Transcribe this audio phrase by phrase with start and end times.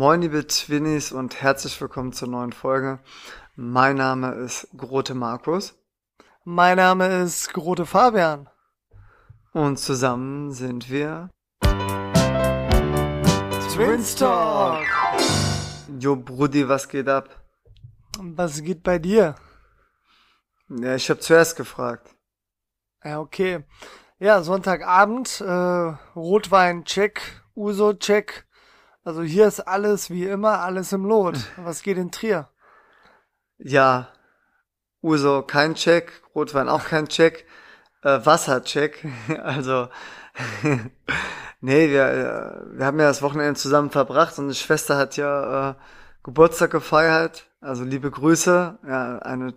[0.00, 3.00] moin liebe Twinnies und herzlich willkommen zur neuen Folge.
[3.54, 5.74] Mein Name ist Grote Markus.
[6.42, 8.48] Mein Name ist Grote Fabian.
[9.52, 11.28] Und zusammen sind wir
[13.74, 14.86] Twins Talk.
[15.98, 17.28] Jo Brudi, was geht ab?
[18.18, 19.34] Was geht bei dir?
[20.70, 22.08] Ja, ich habe zuerst gefragt.
[23.04, 23.64] Ja, okay.
[24.18, 27.20] Ja, Sonntagabend, äh, Rotwein check,
[27.54, 28.46] Uso check.
[29.02, 31.38] Also hier ist alles wie immer, alles im Lot.
[31.56, 32.48] Was geht in Trier?
[33.58, 34.08] Ja,
[35.02, 37.46] Uso kein Check, Rotwein auch kein Check,
[38.02, 39.06] äh, Wasser Check.
[39.42, 39.88] Also
[41.60, 45.70] nee, wir, äh, wir haben ja das Wochenende zusammen verbracht und die Schwester hat ja
[45.70, 45.74] äh,
[46.22, 47.50] Geburtstag gefeiert.
[47.60, 49.54] Also liebe Grüße, ja, eine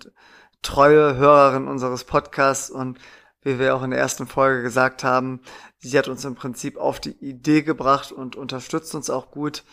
[0.62, 2.98] treue Hörerin unseres Podcasts und
[3.41, 5.41] wie wir auch in der ersten Folge gesagt haben,
[5.84, 9.64] sie hat uns im Prinzip auf die Idee gebracht und unterstützt uns auch gut.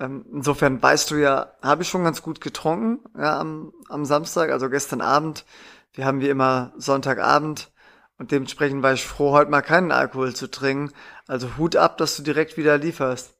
[0.00, 4.50] Ähm, insofern weißt du ja, habe ich schon ganz gut getrunken ja, am, am Samstag,
[4.50, 5.44] also gestern Abend.
[5.92, 7.70] Wir haben wie immer Sonntagabend
[8.18, 10.92] und dementsprechend war ich froh, heute mal keinen Alkohol zu trinken.
[11.26, 13.34] Also Hut ab, dass du direkt wieder lieferst.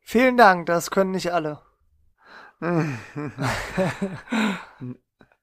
[0.00, 1.60] Vielen Dank, das können nicht alle.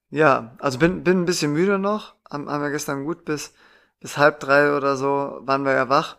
[0.10, 2.16] ja, also bin, bin ein bisschen müde noch.
[2.30, 3.54] Haben, haben wir gestern gut bis,
[4.00, 6.18] bis halb drei oder so waren wir ja wach.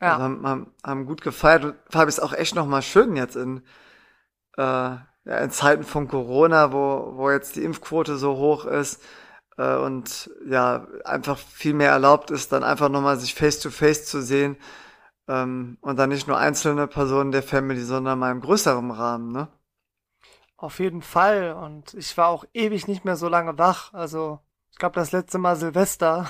[0.00, 0.12] Ja.
[0.12, 1.64] Also haben, haben, haben gut gefeiert.
[1.64, 3.62] Und Fabi ist auch echt noch mal schön jetzt in,
[4.56, 9.02] äh, ja, in Zeiten von Corona, wo, wo jetzt die Impfquote so hoch ist
[9.56, 14.06] äh, und ja, einfach viel mehr erlaubt ist, dann einfach nochmal sich face to face
[14.06, 14.56] zu sehen
[15.28, 19.48] ähm, und dann nicht nur einzelne Personen der Family, sondern mal im größeren Rahmen, ne?
[20.56, 21.54] Auf jeden Fall.
[21.54, 23.92] Und ich war auch ewig nicht mehr so lange wach.
[23.94, 24.38] Also,
[24.70, 26.28] ich glaube, das letzte Mal Silvester.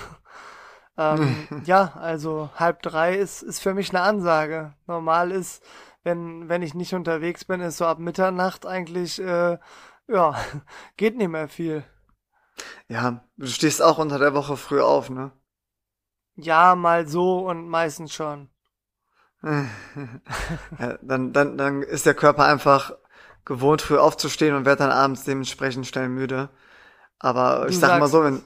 [0.99, 4.75] Ähm, ja, also halb drei ist, ist für mich eine Ansage.
[4.87, 5.63] Normal ist,
[6.05, 9.59] wenn, wenn ich nicht unterwegs bin, ist so ab Mitternacht eigentlich, äh,
[10.09, 10.37] ja,
[10.97, 11.85] geht nicht mehr viel.
[12.89, 15.33] Ja, du stehst auch unter der Woche früh auf, ne?
[16.37, 18.51] Ja, mal so und meistens schon.
[20.79, 22.93] ja, dann, dann, dann ist der Körper einfach
[23.45, 26.49] gewohnt, früh aufzustehen und wird dann abends dementsprechend schnell müde.
[27.19, 28.43] Aber ich Du sag mal so, wenn,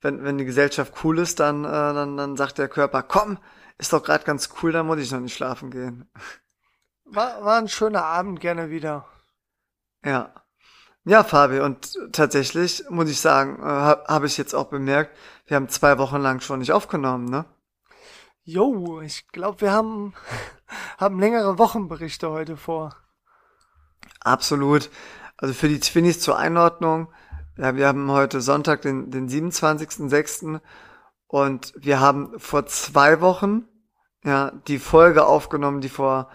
[0.00, 3.38] wenn, wenn die Gesellschaft cool ist, dann, äh, dann, dann sagt der Körper, komm,
[3.78, 6.10] ist doch gerade ganz cool, dann muss ich noch nicht schlafen gehen.
[7.04, 9.06] War, war ein schöner Abend, gerne wieder.
[10.04, 10.32] Ja.
[11.04, 15.56] Ja, Fabi, und tatsächlich muss ich sagen, äh, habe hab ich jetzt auch bemerkt, wir
[15.56, 17.44] haben zwei Wochen lang schon nicht aufgenommen, ne?
[18.42, 20.14] Jo, ich glaube, wir haben,
[20.98, 22.96] haben längere Wochenberichte heute vor.
[24.20, 24.90] Absolut.
[25.36, 27.12] Also für die Twinnies zur Einordnung,
[27.56, 30.60] ja, wir haben heute Sonntag, den, den 27.06.
[31.26, 33.64] und wir haben vor zwei Wochen
[34.24, 36.28] ja die Folge aufgenommen, die vor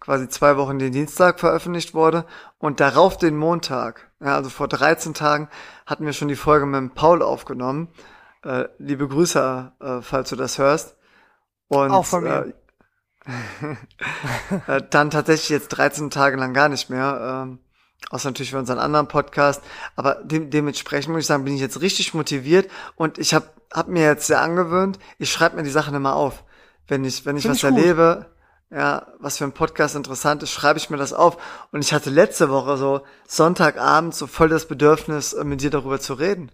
[0.00, 2.26] quasi zwei Wochen den Dienstag veröffentlicht wurde
[2.58, 5.48] und darauf den Montag, ja, also vor 13 Tagen
[5.86, 7.88] hatten wir schon die Folge mit dem Paul aufgenommen.
[8.42, 10.96] Äh, liebe Grüße, äh, falls du das hörst.
[11.68, 12.52] Und, Auch von mir.
[14.66, 17.46] Äh, äh, dann tatsächlich jetzt 13 Tage lang gar nicht mehr.
[17.46, 17.58] Ähm,
[18.10, 19.62] außer natürlich für unseren anderen Podcast.
[19.96, 23.88] Aber dem, dementsprechend muss ich sagen, bin ich jetzt richtig motiviert und ich habe hab
[23.88, 26.44] mir jetzt sehr angewöhnt, ich schreibe mir die Sachen immer auf.
[26.86, 28.26] Wenn ich, wenn ich Find was ich erlebe,
[28.70, 31.36] ja, was für ein Podcast interessant ist, schreibe ich mir das auf.
[31.72, 36.00] Und ich hatte letzte Woche so Sonntagabend so voll das Bedürfnis, äh, mit dir darüber
[36.00, 36.50] zu reden.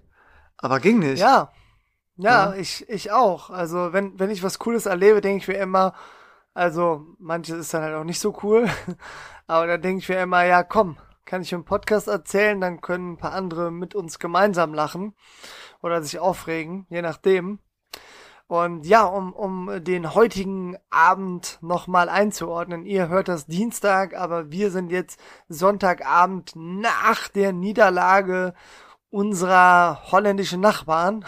[0.58, 1.20] Aber ging nicht.
[1.20, 1.50] Ja.
[2.16, 2.54] Ja, Ja.
[2.54, 3.48] ich, ich auch.
[3.48, 5.94] Also, wenn, wenn ich was Cooles erlebe, denke ich mir immer,
[6.52, 8.68] also, manches ist dann halt auch nicht so cool.
[9.46, 10.98] Aber dann denke ich mir immer, ja, komm,
[11.30, 15.14] kann ich im Podcast erzählen, dann können ein paar andere mit uns gemeinsam lachen
[15.80, 17.60] oder sich aufregen, je nachdem.
[18.48, 24.72] Und ja, um, um den heutigen Abend nochmal einzuordnen, ihr hört das Dienstag, aber wir
[24.72, 28.52] sind jetzt Sonntagabend nach der Niederlage
[29.10, 31.24] unserer holländischen Nachbarn.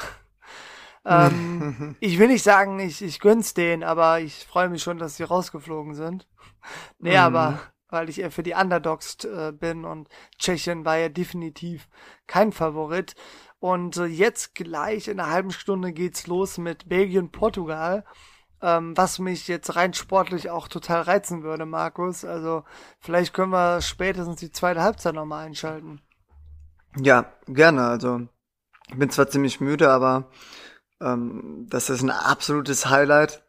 [1.06, 5.14] ähm, ich will nicht sagen, ich, ich gönn's denen, aber ich freue mich schon, dass
[5.14, 6.26] sie rausgeflogen sind.
[6.98, 7.18] Nee, Mhm.
[7.18, 7.60] aber
[7.92, 10.08] weil ich eher für die Underdogs äh, bin und
[10.38, 11.88] Tschechien war ja definitiv
[12.26, 13.14] kein Favorit.
[13.60, 18.04] Und äh, jetzt gleich in einer halben Stunde geht's los mit Belgien, Portugal.
[18.60, 22.24] Ähm, was mich jetzt rein sportlich auch total reizen würde, Markus.
[22.24, 22.64] Also
[23.00, 26.00] vielleicht können wir spätestens die zweite Halbzeit nochmal einschalten.
[26.96, 27.86] Ja, gerne.
[27.86, 28.22] Also
[28.88, 30.30] ich bin zwar ziemlich müde, aber
[31.00, 33.44] ähm, das ist ein absolutes Highlight.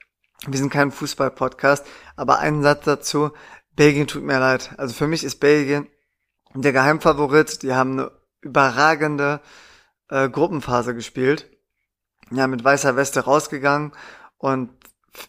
[0.48, 1.86] Wir sind kein Fußball-Podcast,
[2.16, 3.32] aber einen Satz dazu.
[3.76, 4.74] Belgien tut mir leid.
[4.78, 5.88] Also für mich ist Belgien
[6.54, 7.64] der Geheimfavorit.
[7.64, 8.12] Die haben eine
[8.42, 9.42] überragende
[10.10, 11.50] äh, Gruppenphase gespielt.
[12.32, 13.92] Ja, mit weißer Weste rausgegangen
[14.38, 14.72] und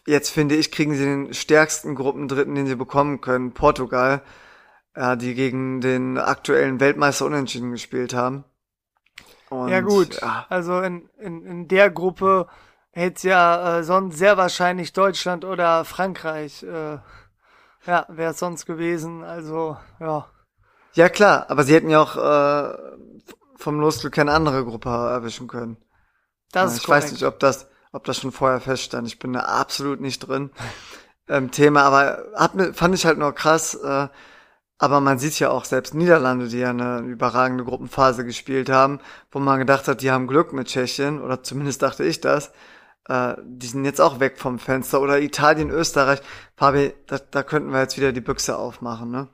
[0.07, 3.53] jetzt finde ich, kriegen sie den stärksten Gruppendritten, den sie bekommen können.
[3.53, 4.21] Portugal.
[4.95, 8.45] ja, die gegen den aktuellen Weltmeister unentschieden gespielt haben.
[9.49, 10.45] Und, ja gut, ja.
[10.49, 12.47] also in, in, in der Gruppe
[12.91, 16.97] hätte es ja äh, sonst sehr wahrscheinlich Deutschland oder Frankreich, äh,
[17.85, 20.27] ja, wäre es sonst gewesen, also ja.
[20.93, 22.77] Ja klar, aber sie hätten ja auch äh,
[23.57, 25.77] vom Losglück keine andere Gruppe erwischen können.
[26.51, 27.05] Das ist Ich korrekt.
[27.05, 29.07] weiß nicht, ob das, ob das schon vorher feststand.
[29.07, 30.51] Ich bin da absolut nicht drin
[31.27, 34.07] im Thema, aber hat fand ich halt nur krass, äh,
[34.79, 38.99] aber man sieht ja auch selbst Niederlande, die ja eine überragende Gruppenphase gespielt haben,
[39.31, 42.51] wo man gedacht hat, die haben Glück mit Tschechien, oder zumindest dachte ich das.
[43.07, 45.01] Äh, die sind jetzt auch weg vom Fenster.
[45.01, 46.21] Oder Italien, Österreich.
[46.55, 49.29] Fabi, da, da könnten wir jetzt wieder die Büchse aufmachen, ne?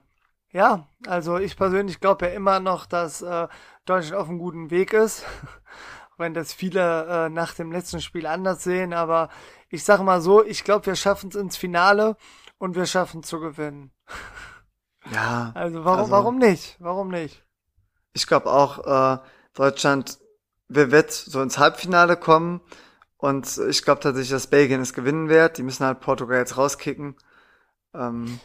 [0.52, 3.48] Ja, also ich persönlich glaube ja immer noch, dass äh,
[3.86, 5.24] Deutschland auf einem guten Weg ist.
[6.18, 9.30] Wenn das viele äh, nach dem letzten Spiel anders sehen, aber
[9.70, 12.18] ich sage mal so, ich glaube, wir schaffen es ins Finale
[12.58, 13.92] und wir schaffen zu gewinnen.
[15.12, 15.52] Ja.
[15.56, 16.76] Also warum, also, warum nicht?
[16.78, 17.44] Warum nicht?
[18.14, 19.18] Ich glaube auch, äh,
[19.56, 20.20] Deutschland
[20.68, 22.62] wird so ins Halbfinale kommen.
[23.22, 25.60] Und ich glaube tatsächlich, dass Belgien es gewinnen wird.
[25.60, 27.16] Die müssen halt Portugal jetzt rauskicken.
[27.94, 28.40] Ähm,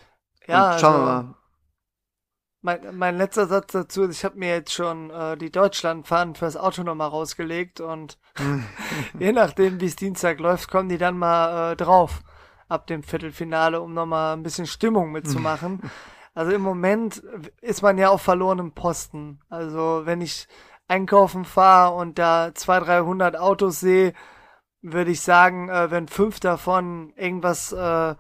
[0.47, 1.35] ja, schauen also, wir mal.
[2.61, 6.59] Mein, mein letzter Satz dazu ist, ich habe mir jetzt schon äh, die Deutschlandfahnen fürs
[6.59, 8.19] Auto nochmal rausgelegt und
[9.19, 12.23] je nachdem, wie es Dienstag läuft, kommen die dann mal äh, drauf
[12.69, 15.81] ab dem Viertelfinale, um nochmal ein bisschen Stimmung mitzumachen.
[16.35, 17.23] Also im Moment
[17.63, 19.41] ist man ja auf verlorenem Posten.
[19.49, 20.49] Also wenn ich
[20.87, 24.13] einkaufen fahre und da zwei, dreihundert Autos sehe,
[24.83, 28.15] würde ich sagen, äh, wenn fünf davon irgendwas äh,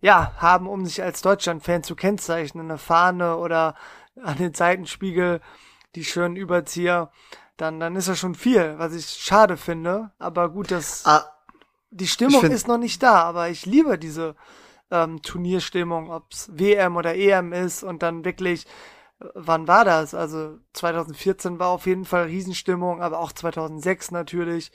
[0.00, 3.74] ja haben, um sich als Deutschland-Fan zu kennzeichnen, eine Fahne oder
[4.22, 5.40] an den Seitenspiegel
[5.94, 7.10] die schönen Überzieher,
[7.56, 10.10] dann dann ist das schon viel, was ich schade finde.
[10.18, 11.24] Aber gut, das ah,
[11.94, 13.22] die Stimmung ist noch nicht da.
[13.22, 14.34] Aber ich liebe diese
[14.90, 18.66] ähm, Turnierstimmung, ob's WM oder EM ist und dann wirklich,
[19.20, 20.14] äh, wann war das?
[20.14, 24.72] Also 2014 war auf jeden Fall Riesenstimmung, aber auch 2006 natürlich.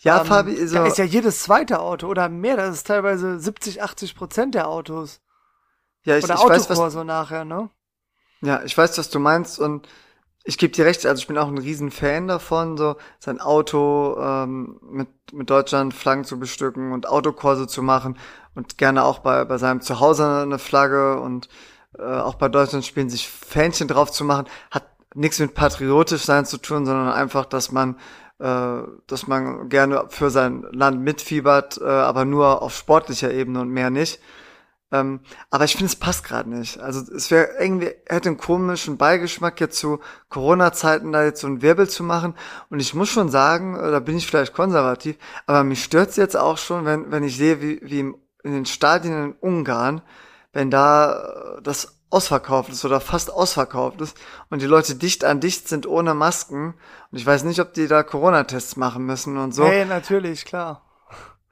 [0.00, 3.38] Ja, ähm, Fabi, so da ist ja jedes zweite Auto oder mehr, das ist teilweise
[3.38, 5.20] 70, 80 Prozent der Autos.
[6.04, 7.70] Ja, ich, oder ich weiß, was, so nachher, ne?
[8.40, 9.88] Ja, ich weiß, was du meinst und
[10.44, 14.16] ich gebe dir recht, also ich bin auch ein riesen Fan davon, so sein Auto
[14.20, 18.18] ähm, mit, mit Deutschland Flaggen zu bestücken und Autokurse zu machen
[18.54, 21.48] und gerne auch bei, bei seinem Zuhause eine Flagge und
[21.96, 24.84] äh, auch bei Deutschland spielen sich Fähnchen drauf zu machen, hat
[25.14, 27.96] nichts mit patriotisch sein zu tun, sondern einfach, dass man
[29.06, 33.90] dass man gerne für sein Land mitfiebert, äh, aber nur auf sportlicher Ebene und mehr
[33.90, 34.20] nicht.
[34.92, 36.78] Ähm, aber ich finde, es passt gerade nicht.
[36.78, 41.62] Also es wäre irgendwie, hätte einen komischen Beigeschmack jetzt zu Corona-Zeiten da jetzt so einen
[41.62, 42.34] Wirbel zu machen.
[42.68, 45.16] Und ich muss schon sagen, äh, da bin ich vielleicht konservativ,
[45.46, 49.24] aber mich stört's jetzt auch schon, wenn, wenn ich sehe, wie, wie in den Stadien
[49.24, 50.02] in Ungarn,
[50.52, 54.16] wenn da äh, das ausverkauft ist oder fast ausverkauft ist
[54.50, 56.74] und die Leute dicht an dicht sind ohne Masken.
[57.10, 59.64] Und ich weiß nicht, ob die da Corona-Tests machen müssen und so.
[59.64, 60.82] Hey, natürlich, klar.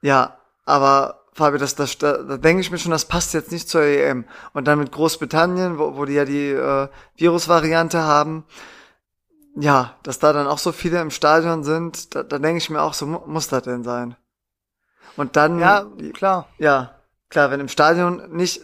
[0.03, 3.69] Ja, aber Fabio, das, das, da, da denke ich mir schon, das passt jetzt nicht
[3.69, 4.27] zur EM.
[4.53, 8.45] Und dann mit Großbritannien, wo, wo die ja die äh, Virusvariante haben,
[9.56, 12.83] ja, dass da dann auch so viele im Stadion sind, da, da denke ich mir
[12.83, 14.17] auch, so muss das denn sein.
[15.17, 16.49] Und dann, ja, klar.
[16.59, 16.97] Ja,
[17.29, 18.63] klar, wenn im Stadion nicht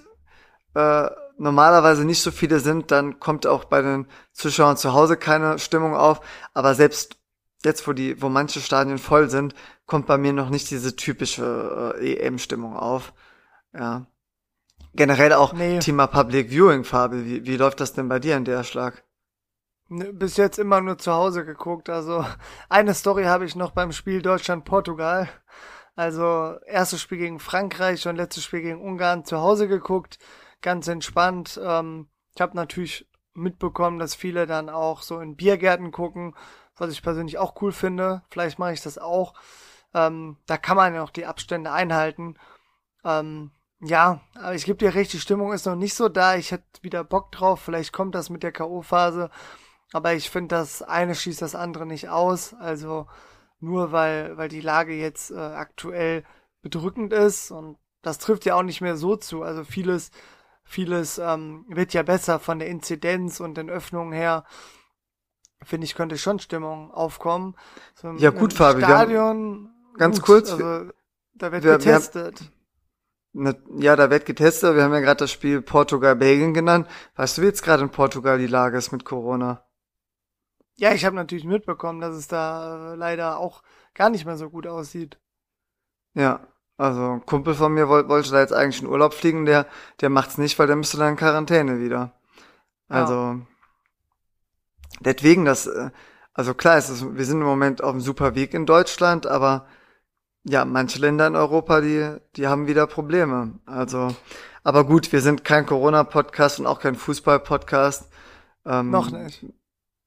[0.75, 5.59] äh, normalerweise nicht so viele sind, dann kommt auch bei den Zuschauern zu Hause keine
[5.59, 6.21] Stimmung auf.
[6.55, 7.17] Aber selbst
[7.65, 9.55] jetzt, wo die, wo manche Stadien voll sind,
[9.87, 13.13] kommt bei mir noch nicht diese typische äh, EM-Stimmung auf.
[13.75, 14.07] Ja.
[14.95, 15.79] Generell auch nee.
[15.79, 17.25] Thema Public Viewing, Farbe.
[17.25, 19.05] Wie, wie läuft das denn bei dir in der Schlag?
[19.89, 21.91] Bis jetzt immer nur zu Hause geguckt.
[21.91, 22.25] Also
[22.69, 25.29] eine Story habe ich noch beim Spiel Deutschland-Portugal.
[25.95, 30.19] Also erstes Spiel gegen Frankreich und letztes Spiel gegen Ungarn zu Hause geguckt.
[30.63, 31.61] Ganz entspannt.
[31.63, 36.35] Ähm, ich habe natürlich mitbekommen, dass viele dann auch so in Biergärten gucken,
[36.77, 38.23] was ich persönlich auch cool finde.
[38.31, 39.35] Vielleicht mache ich das auch.
[39.95, 42.37] Ähm, da kann man ja auch die Abstände einhalten.
[43.05, 46.37] Ähm, ja, aber ich gebe dir recht, die Stimmung ist noch nicht so da.
[46.37, 47.61] Ich hätte wieder Bock drauf.
[47.61, 49.31] Vielleicht kommt das mit der K.O.-Phase.
[49.93, 52.55] Aber ich finde, das eine schließt das andere nicht aus.
[52.55, 53.07] Also
[53.61, 56.25] nur weil, weil die Lage jetzt äh, aktuell
[56.63, 59.43] bedrückend ist und das trifft ja auch nicht mehr so zu.
[59.43, 60.11] Also vieles,
[60.67, 64.45] vieles ähm, wird ja besser von der Inzidenz und den Öffnungen her.
[65.63, 67.57] Finde ich, könnte schon Stimmung aufkommen.
[67.95, 68.83] So ja, gut, Fabi.
[68.83, 70.53] Stadion Ganz Gut, kurz.
[70.53, 70.91] Also,
[71.35, 72.41] da wird wir, getestet.
[73.33, 74.77] Wir ne, ja, da wird getestet.
[74.77, 76.89] Wir haben ja gerade das Spiel Portugal-Belgien genannt.
[77.17, 79.63] Weißt du, wie jetzt gerade in Portugal die Lage ist mit Corona?
[80.77, 83.63] Ja, ich habe natürlich mitbekommen, dass es da äh, leider auch
[83.95, 85.19] gar nicht mehr so gut aussieht.
[86.13, 86.47] Ja,
[86.77, 89.67] also ein Kumpel von mir wollte, wollte da jetzt eigentlich in Urlaub fliegen, der,
[90.01, 92.13] der macht's nicht, weil der müsste dann in Quarantäne wieder.
[92.89, 93.41] Also, ja.
[95.01, 95.91] deswegen das, äh,
[96.35, 99.67] also klar, es ist, wir sind im Moment auf einem super Weg in Deutschland, aber
[100.45, 103.59] ja, manche Länder in Europa, die, die haben wieder Probleme.
[103.67, 104.15] Also,
[104.63, 108.11] aber gut, wir sind kein Corona-Podcast und auch kein Fußball-Podcast.
[108.65, 109.45] Ähm, Noch nicht.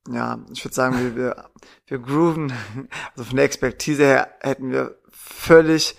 [0.07, 1.49] Ja, ich würde sagen, wir, wir,
[1.87, 2.53] wir grooven,
[3.11, 5.97] also von der Expertise her hätten wir völlig,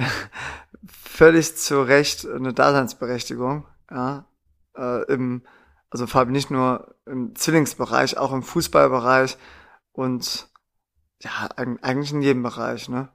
[0.86, 4.26] völlig zu Recht eine Daseinsberechtigung, ja,
[4.76, 5.42] äh, im,
[5.90, 9.36] also vor allem nicht nur im Zwillingsbereich, auch im Fußballbereich
[9.92, 10.48] und
[11.22, 13.08] ja, eigentlich in jedem Bereich, ne?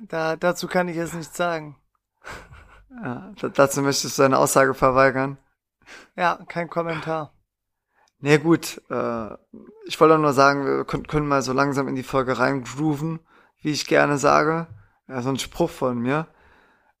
[0.00, 1.76] Da, dazu kann ich jetzt nichts sagen.
[3.02, 5.38] Ja, dazu möchtest du deine Aussage verweigern?
[6.16, 7.32] Ja, kein Kommentar.
[8.18, 8.80] Nee, gut.
[8.90, 9.34] Äh,
[9.86, 13.20] ich wollte nur sagen, wir können, können mal so langsam in die Folge reingrooven,
[13.60, 14.66] wie ich gerne sage.
[15.12, 16.26] Ja, so ein Spruch von mir.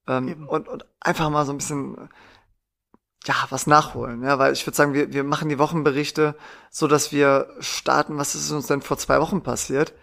[0.06, 1.96] Ähm, und, und einfach mal so ein bisschen,
[3.24, 4.22] ja, was nachholen.
[4.22, 6.36] Ja, weil ich würde sagen, wir, wir machen die Wochenberichte
[6.70, 9.94] so, dass wir starten, was ist uns denn vor zwei Wochen passiert?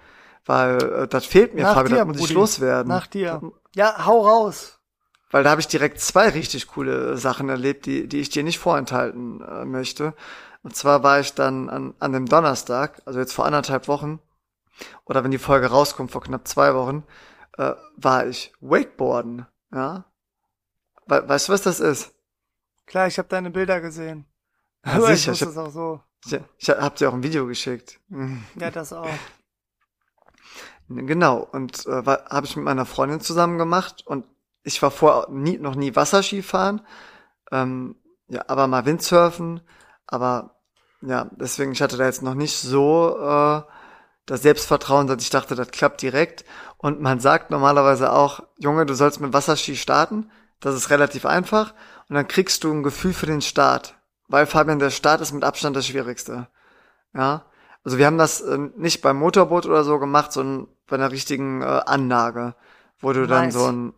[0.46, 2.88] Weil äh, das fehlt mir, Nach Fabi, das muss ich loswerden.
[2.88, 3.42] Nach dir.
[3.76, 4.80] Ja, hau raus.
[5.30, 8.58] Weil da habe ich direkt zwei richtig coole Sachen erlebt, die, die ich dir nicht
[8.58, 10.16] vorenthalten äh, möchte.
[10.64, 14.20] Und zwar war ich dann an, an dem Donnerstag, also jetzt vor anderthalb Wochen,
[15.06, 17.04] oder wenn die Folge rauskommt, vor knapp zwei Wochen,
[17.60, 19.46] äh, war ich Wakeboarden.
[19.72, 20.06] Ja?
[21.06, 22.14] We weißt du, was das ist?
[22.86, 24.26] Klar, ich habe deine Bilder gesehen.
[24.86, 26.02] Ja, Aber sicher, ich wusste es auch so.
[26.26, 28.00] Ich, ich hab dir auch ein Video geschickt.
[28.56, 29.10] Ja, das auch.
[30.88, 34.26] Genau, und äh, habe ich mit meiner Freundin zusammen gemacht und
[34.64, 36.82] ich war vorher nie, noch nie Wasserski fahren,
[37.52, 37.96] ähm,
[38.28, 39.62] ja, aber mal Windsurfen,
[40.08, 40.56] aber
[41.02, 43.62] ja, deswegen, ich hatte da jetzt noch nicht so äh,
[44.30, 46.46] das Selbstvertrauen, dass ich dachte, das klappt direkt.
[46.78, 51.74] Und man sagt normalerweise auch, Junge, du sollst mit Wasserski starten, das ist relativ einfach
[52.10, 53.96] und dann kriegst du ein Gefühl für den Start,
[54.28, 56.48] weil Fabian, der Start ist mit Abstand das Schwierigste.
[57.14, 57.46] Ja,
[57.84, 61.64] also wir haben das äh, nicht beim Motorboot oder so gemacht, sondern bei einer richtigen
[61.64, 62.54] äh, Anlage,
[63.00, 63.54] wo du dann Nice.
[63.56, 63.94] so ein,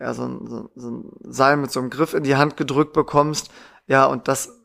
[0.00, 3.50] ja, so ein, so ein Seil mit so einem Griff in die Hand gedrückt bekommst.
[3.86, 4.61] Ja, und das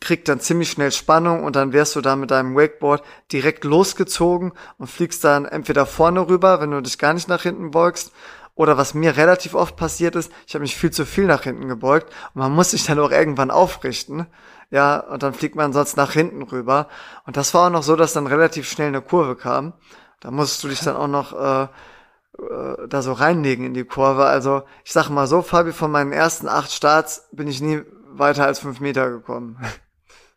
[0.00, 3.02] kriegt dann ziemlich schnell Spannung und dann wärst du da mit deinem Wakeboard
[3.32, 7.70] direkt losgezogen und fliegst dann entweder vorne rüber, wenn du dich gar nicht nach hinten
[7.70, 8.12] beugst,
[8.60, 11.66] oder was mir relativ oft passiert ist, ich habe mich viel zu viel nach hinten
[11.66, 14.26] gebeugt und man muss sich dann auch irgendwann aufrichten.
[14.70, 16.88] Ja, und dann fliegt man sonst nach hinten rüber.
[17.24, 19.72] Und das war auch noch so, dass dann relativ schnell eine Kurve kam.
[20.20, 24.26] Da musstest du dich dann auch noch äh, äh, da so reinlegen in die Kurve.
[24.26, 28.44] Also ich sag mal so, Fabi, von meinen ersten acht Starts bin ich nie weiter
[28.44, 29.58] als fünf Meter gekommen.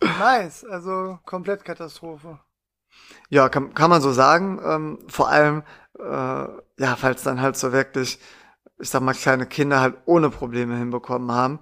[0.04, 2.40] Nice, also komplett Katastrophe.
[3.30, 4.62] Ja, kann, kann man so sagen.
[4.64, 5.64] Ähm, vor allem,
[5.98, 8.20] äh, ja, falls dann halt so wirklich,
[8.80, 11.60] ich sag mal, kleine Kinder halt ohne Probleme hinbekommen haben.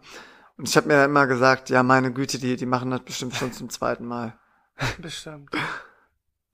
[0.57, 3.53] Und ich habe mir immer gesagt, ja, meine Güte, die, die machen das bestimmt schon
[3.53, 4.37] zum zweiten Mal.
[4.99, 5.49] Bestimmt.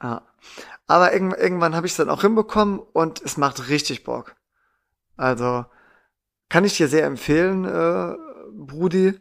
[0.01, 0.22] Ja.
[0.86, 4.36] Aber irgend, irgendwann habe ich es dann auch hinbekommen und es macht richtig Bock.
[5.17, 5.65] Also
[6.50, 8.15] kann ich dir sehr empfehlen, äh,
[8.51, 9.20] Brudi.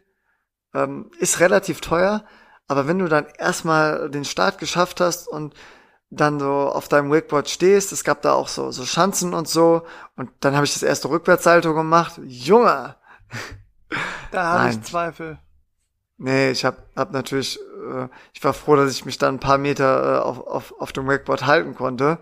[0.73, 2.23] Ähm, ist relativ teuer,
[2.67, 5.53] aber wenn du dann erstmal den Start geschafft hast und
[6.09, 9.83] dann so auf deinem Wakeboard stehst, es gab da auch so, so Schanzen und so,
[10.15, 12.19] und dann habe ich das erste Rückwärtssalto gemacht.
[12.25, 12.95] Junge!
[14.31, 14.81] Da habe ich.
[14.81, 15.39] Zweifel.
[16.17, 19.57] Nee, ich hab, hab natürlich, äh, ich war froh, dass ich mich dann ein paar
[19.57, 22.17] Meter äh, auf, auf, auf dem Wakeboard halten konnte.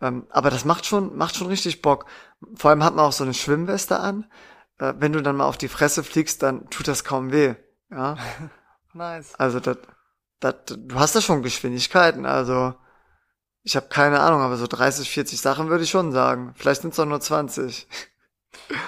[0.00, 2.06] Ähm, aber das macht schon, macht schon richtig Bock.
[2.54, 4.26] Vor allem hat man auch so eine Schwimmweste an.
[4.78, 7.54] Äh, wenn du dann mal auf die Fresse fliegst, dann tut das kaum weh.
[7.90, 8.16] Ja,
[8.98, 9.34] Nice.
[9.36, 9.78] also das,
[10.40, 12.26] das, du hast da schon Geschwindigkeiten.
[12.26, 12.74] Also
[13.62, 16.54] ich habe keine Ahnung, aber so 30, 40 Sachen würde ich schon sagen.
[16.56, 17.88] Vielleicht sind es auch nur 20.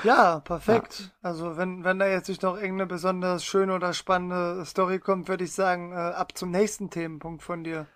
[0.05, 1.12] Ja, perfekt.
[1.23, 5.45] Also wenn, wenn da jetzt nicht noch irgendeine besonders schöne oder spannende Story kommt, würde
[5.45, 7.87] ich sagen, äh, ab zum nächsten Themenpunkt von dir.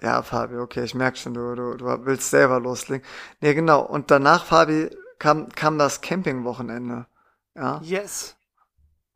[0.00, 3.06] Ja, Fabi, okay, ich merk schon, du, du, du willst selber loslegen.
[3.40, 3.82] Nee, genau.
[3.82, 7.06] Und danach, Fabi, kam, kam das Campingwochenende.
[7.54, 7.80] Ja.
[7.82, 8.37] Yes.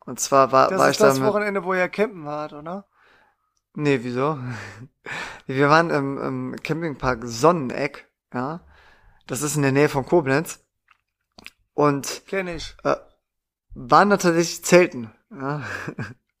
[0.05, 1.27] Und zwar war, Das war ist ich da das mit.
[1.27, 2.85] Wochenende, wo ihr campen wart, oder?
[3.73, 4.37] Nee, wieso?
[5.47, 8.61] Wir waren im, im Campingpark Sonneneck, ja.
[9.27, 10.63] Das ist in der Nähe von Koblenz.
[11.73, 12.75] Und Kenn ich.
[12.83, 12.95] äh,
[13.73, 15.11] waren da tatsächlich Zelten.
[15.31, 15.63] Ja.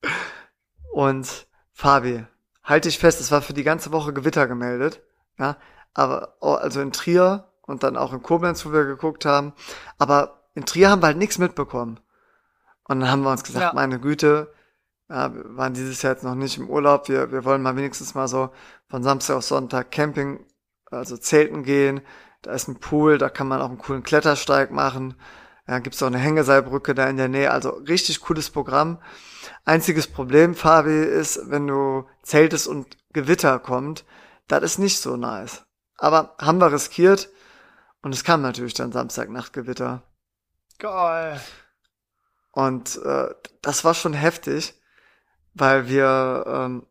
[0.93, 2.25] Und Fabi,
[2.63, 5.01] halte ich fest, es war für die ganze Woche Gewitter gemeldet.
[5.39, 5.57] Ja,
[5.93, 9.53] aber oh, also in Trier und dann auch in Koblenz, wo wir geguckt haben.
[9.97, 11.99] Aber in Trier haben wir halt nichts mitbekommen.
[12.85, 13.73] Und dann haben wir uns gesagt, Ja.
[13.73, 14.53] meine Güte,
[15.09, 17.07] ja, wir waren dieses Jahr jetzt noch nicht im Urlaub.
[17.07, 18.49] Wir, wir wollen mal wenigstens mal so
[18.89, 20.45] von Samstag auf Sonntag Camping,
[20.89, 22.01] also Zelten gehen.
[22.41, 25.15] Da ist ein Pool, da kann man auch einen coolen Klettersteig machen.
[25.67, 27.51] Ja, gibt's auch eine Hängeseilbrücke da in der Nähe.
[27.51, 28.99] Also richtig cooles Programm.
[29.63, 34.03] Einziges Problem, Fabi, ist, wenn du zeltest und Gewitter kommt,
[34.47, 35.63] das ist nicht so nice.
[35.97, 37.29] Aber haben wir riskiert
[38.01, 40.03] und es kam natürlich dann Samstagnacht Gewitter.
[40.79, 41.39] Geil.
[42.53, 44.79] Und äh, das war schon heftig,
[45.53, 46.85] weil wir, ähm,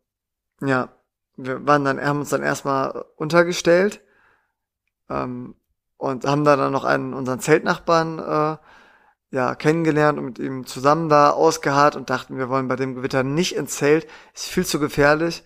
[0.61, 0.91] ja,
[1.37, 4.03] wir waren dann, haben uns dann erstmal untergestellt
[5.09, 5.55] ähm,
[5.97, 8.57] und haben da dann noch einen unseren Zeltnachbarn äh,
[9.35, 13.23] ja kennengelernt und mit ihm zusammen da ausgeharrt und dachten, wir wollen bei dem Gewitter
[13.23, 15.43] nicht ins Zelt, ist viel zu gefährlich.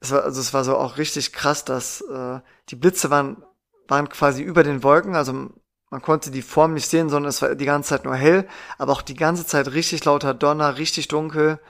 [0.00, 3.42] Es war, also es war so auch richtig krass, dass äh, die Blitze waren
[3.88, 5.50] waren quasi über den Wolken, also
[5.90, 8.92] man konnte die Form nicht sehen, sondern es war die ganze Zeit nur hell, aber
[8.92, 11.60] auch die ganze Zeit richtig lauter Donner, richtig dunkel.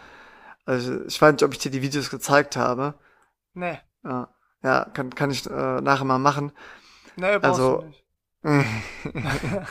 [0.65, 2.95] Also ich weiß nicht, ob ich dir die Videos gezeigt habe.
[3.55, 3.79] Nee.
[4.05, 4.29] Ja,
[4.63, 6.53] ja kann, kann ich äh, nachher mal machen.
[7.17, 8.05] Nee, brauchst Also- du nicht.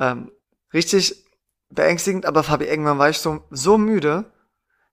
[0.00, 0.30] ähm,
[0.72, 1.24] richtig
[1.70, 4.24] beängstigend, aber Fabi, irgendwann war ich so, so müde,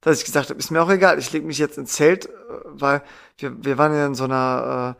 [0.01, 2.29] dass ich gesagt habe, ist mir auch egal, ich lege mich jetzt ins Zelt, äh,
[2.65, 3.01] weil
[3.37, 4.95] wir, wir waren ja in so einer,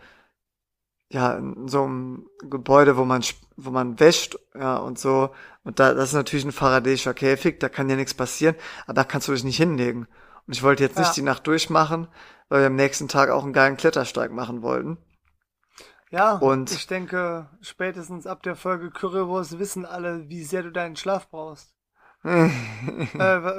[1.12, 3.24] äh, ja, in so einem Gebäude, wo man,
[3.58, 5.32] wo man wäscht, ja, und so.
[5.64, 9.04] Und da, das ist natürlich ein faradäischer Käfig, da kann ja nichts passieren, aber da
[9.04, 10.08] kannst du dich nicht hinlegen.
[10.46, 11.14] Und ich wollte jetzt nicht Ja.
[11.14, 12.08] die Nacht durchmachen,
[12.48, 14.98] weil wir am nächsten Tag auch einen geilen Klettersteig machen wollten.
[16.10, 20.96] Ja, Und- ich denke, spätestens ab der Folge Currywurst wissen alle, wie sehr du deinen
[20.96, 21.74] Schlaf brauchst.
[22.24, 22.50] äh,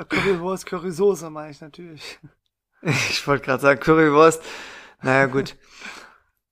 [0.08, 2.18] Currywurst, Currysoße meine ich natürlich.
[2.82, 4.42] Ich wollte gerade sagen, Currywurst.
[5.02, 5.56] Naja, gut.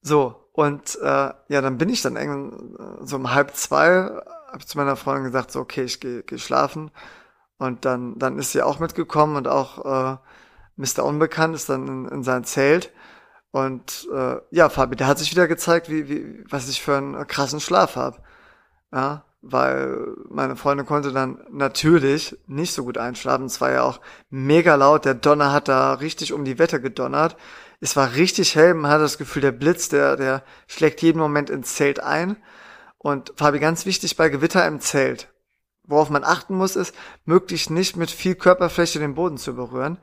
[0.03, 1.05] So, und äh,
[1.49, 4.11] ja, dann bin ich dann irgendwann so um halb zwei,
[4.51, 6.91] hab ich zu meiner Freundin gesagt, so, okay, ich gehe geh schlafen.
[7.59, 10.17] Und dann, dann ist sie auch mitgekommen und auch äh,
[10.77, 11.05] Mr.
[11.05, 12.91] Unbekannt ist dann in, in sein Zelt.
[13.51, 17.27] Und äh, ja, Fabi, der hat sich wieder gezeigt, wie, wie, was ich für einen
[17.27, 18.23] krassen Schlaf hab.
[18.95, 23.45] Ja, weil meine Freundin konnte dann natürlich nicht so gut einschlafen.
[23.45, 25.05] Es war ja auch mega laut.
[25.05, 27.37] Der Donner hat da richtig um die Wette gedonnert.
[27.81, 28.75] Es war richtig hell.
[28.75, 32.37] Man hatte das Gefühl, der Blitz, der, der schlägt jeden Moment ins Zelt ein.
[32.99, 35.33] Und Fabi, ganz wichtig bei Gewitter im Zelt.
[35.85, 39.99] Worauf man achten muss, ist, möglichst nicht mit viel Körperfläche den Boden zu berühren.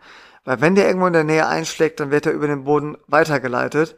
[0.45, 3.97] Weil wenn der irgendwo in der Nähe einschlägt, dann wird er über den Boden weitergeleitet.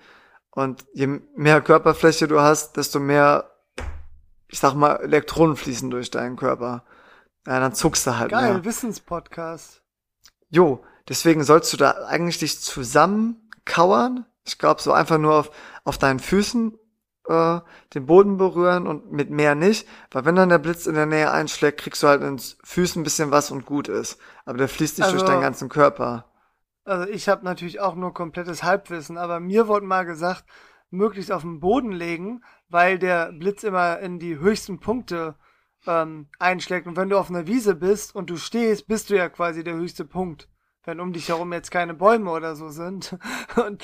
[0.51, 3.51] Und je mehr Körperfläche du hast, desto mehr,
[4.47, 6.85] ich sag mal, Elektronen fließen durch deinen Körper.
[7.45, 8.65] Ja, dann zuckst du halt Geil, mehr.
[8.65, 9.83] Wissenspodcast.
[10.49, 12.61] Jo, deswegen sollst du da eigentlich dich
[13.65, 14.25] zusammenkauern.
[14.45, 15.51] Ich glaube, so einfach nur auf,
[15.83, 16.77] auf deinen Füßen
[17.27, 17.59] äh,
[17.93, 19.87] den Boden berühren und mit mehr nicht.
[20.11, 23.03] Weil wenn dann der Blitz in der Nähe einschlägt, kriegst du halt ins Füßen ein
[23.03, 24.19] bisschen was und gut ist.
[24.45, 26.25] Aber der fließt nicht durch Also- deinen ganzen Körper.
[26.87, 30.45] Also ich habe natürlich auch nur komplettes Halbwissen, aber mir wurde mal gesagt,
[30.91, 35.33] möglichst auf den Boden legen, weil der Blitz immer in die höchsten Punkte
[35.87, 36.85] ähm, einschlägt.
[36.85, 39.73] Und wenn du auf einer Wiese bist und du stehst, bist du ja quasi der
[39.73, 40.47] höchste Punkt.
[40.85, 43.17] Wenn um dich herum jetzt keine Bäume oder so sind.
[43.55, 43.83] Und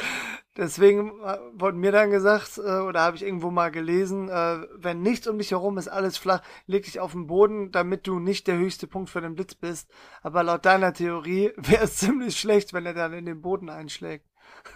[0.55, 5.01] deswegen äh, wurde mir dann gesagt, äh, oder habe ich irgendwo mal gelesen, äh, wenn
[5.01, 8.47] nichts um dich herum ist, alles flach, leg dich auf den Boden, damit du nicht
[8.47, 9.89] der höchste Punkt für den Blitz bist.
[10.21, 14.25] Aber laut deiner Theorie wäre es ziemlich schlecht, wenn er dann in den Boden einschlägt.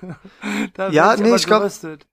[0.74, 2.08] da Ja, nee, ich glaub- geröstet.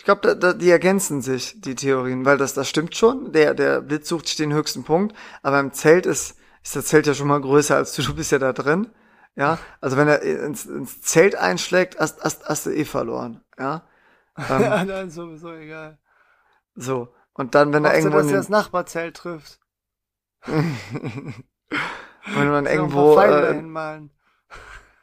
[0.00, 3.32] Ich glaube, da, da, die ergänzen sich, die Theorien, weil das, das stimmt schon.
[3.32, 7.06] Der, der Blitz sucht sich den höchsten Punkt, aber im Zelt ist, ist das Zelt
[7.06, 8.88] ja schon mal größer als du, du bist ja da drin.
[9.36, 13.42] Ja, also wenn er ins, ins Zelt einschlägt, hast, hast, hast du eh verloren.
[13.58, 13.82] Ja,
[14.36, 15.98] ähm, ja, dann sowieso egal.
[16.74, 17.14] so.
[17.32, 19.60] Und dann, wenn er Hoffst du, irgendwo dass in er das Nachbarzelt trifft.
[20.46, 21.44] wenn
[22.34, 24.10] du paar irgendwo äh, dahin malen.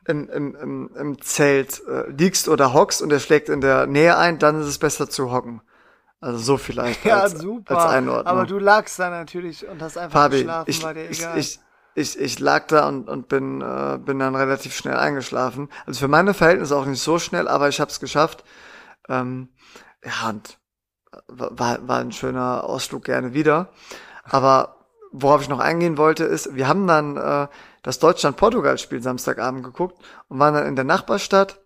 [0.06, 4.18] im, im, im, im Zelt äh, liegst oder hockst und er schlägt in der Nähe
[4.18, 5.62] ein, dann ist es besser zu hocken.
[6.20, 7.78] Also so vielleicht Ja, als, super.
[7.78, 8.28] als Einordnung.
[8.28, 11.38] Aber du lagst da natürlich und hast einfach Fabi, geschlafen, ich, war dir egal.
[11.38, 11.60] ich, ich,
[11.98, 15.70] ich lag da und, und bin, äh, bin dann relativ schnell eingeschlafen.
[15.86, 18.44] Also für meine Verhältnisse auch nicht so schnell, aber ich habe es geschafft.
[19.10, 19.50] Ähm,
[20.04, 20.60] ja, und
[21.28, 23.70] war, war ein schöner Ausflug gerne wieder.
[24.24, 27.48] Aber worauf ich noch eingehen wollte, ist, wir haben dann äh,
[27.82, 31.60] das Deutschland-Portugal-Spiel Samstagabend geguckt und waren dann in der Nachbarstadt.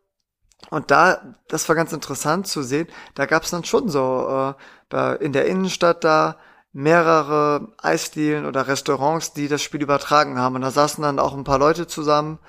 [0.69, 4.55] Und da, das war ganz interessant zu sehen, da gab es dann schon so
[4.93, 6.37] äh, in der Innenstadt da
[6.73, 10.55] mehrere Eisdielen oder Restaurants, die das Spiel übertragen haben.
[10.55, 12.39] Und da saßen dann auch ein paar Leute zusammen.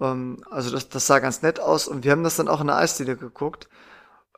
[0.00, 1.88] Ähm, also das, das sah ganz nett aus.
[1.88, 3.68] Und wir haben das dann auch in der Eisdiele geguckt.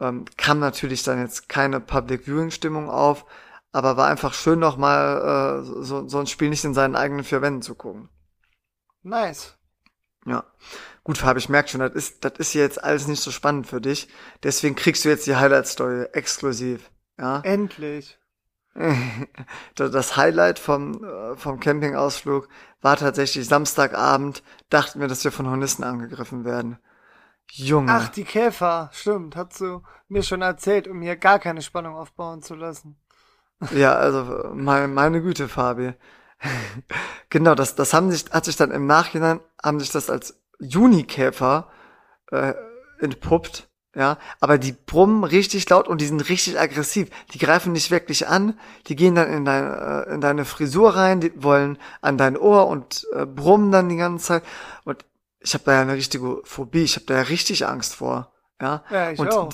[0.01, 3.25] Ähm, kam natürlich dann jetzt keine Public Viewing Stimmung auf,
[3.73, 7.43] aber war einfach schön nochmal äh, so, so ein Spiel nicht in seinen eigenen vier
[7.43, 8.09] Wänden zu gucken.
[9.03, 9.55] nice.
[10.27, 10.45] Ja.
[11.05, 13.81] Gut, Fabi, ich merke schon, das ist, das ist jetzt alles nicht so spannend für
[13.81, 14.09] dich.
[14.43, 16.91] Deswegen kriegst du jetzt die Highlight-Story exklusiv.
[17.19, 17.41] Ja.
[17.41, 18.18] Endlich.
[19.75, 22.49] Das Highlight vom, äh, vom Campingausflug
[22.81, 26.79] war tatsächlich Samstagabend, dachten wir, dass wir von Hornissen angegriffen werden.
[27.51, 27.93] Junge.
[27.93, 32.43] Ach, die Käfer, stimmt, hast du mir schon erzählt, um hier gar keine Spannung aufbauen
[32.43, 32.97] zu lassen.
[33.73, 35.95] Ja, also meine, meine Güte, Fabi.
[37.31, 41.69] genau, das, das haben sich, hat sich dann im Nachhinein, haben sich das als Junikäfer
[42.31, 42.55] äh,
[43.01, 43.68] entpuppt.
[43.95, 47.09] Ja, aber die brummen richtig laut und die sind richtig aggressiv.
[47.33, 51.21] Die greifen nicht wirklich an, die gehen dann in, dein, äh, in deine Frisur rein,
[51.21, 54.43] die wollen an dein Ohr und äh, brummen dann die ganze Zeit.
[54.85, 55.05] Und
[55.41, 58.33] ich habe da ja eine richtige Phobie, ich habe da ja richtig Angst vor.
[58.61, 59.51] Ja, ja ich und auch.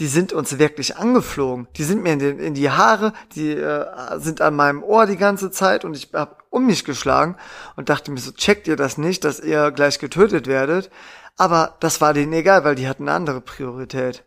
[0.00, 1.68] Die sind uns wirklich angeflogen.
[1.76, 5.16] Die sind mir in, den, in die Haare, die äh, sind an meinem Ohr die
[5.16, 7.36] ganze Zeit und ich habe um mich geschlagen
[7.76, 10.90] und dachte mir so, checkt ihr das nicht, dass ihr gleich getötet werdet?
[11.36, 14.24] Aber das war denen egal, weil die hatten eine andere Priorität.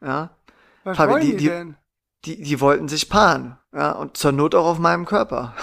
[0.00, 0.30] Ja.
[0.84, 1.76] Was Fabi, wollen die- die, die- denn?
[2.24, 3.58] Die, die wollten sich paaren.
[3.72, 3.92] Ja.
[3.92, 5.54] Und zur Not auch auf meinem Körper.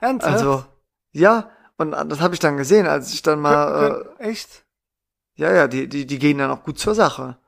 [0.00, 0.32] Ernsthaft?
[0.34, 0.64] Also,
[1.12, 1.50] ja.
[1.78, 4.64] Und das habe ich dann gesehen, als ich dann mal, äh, Können- können- echt?
[5.36, 7.38] ja, ja, die, die, die gehen dann auch gut zur Sache.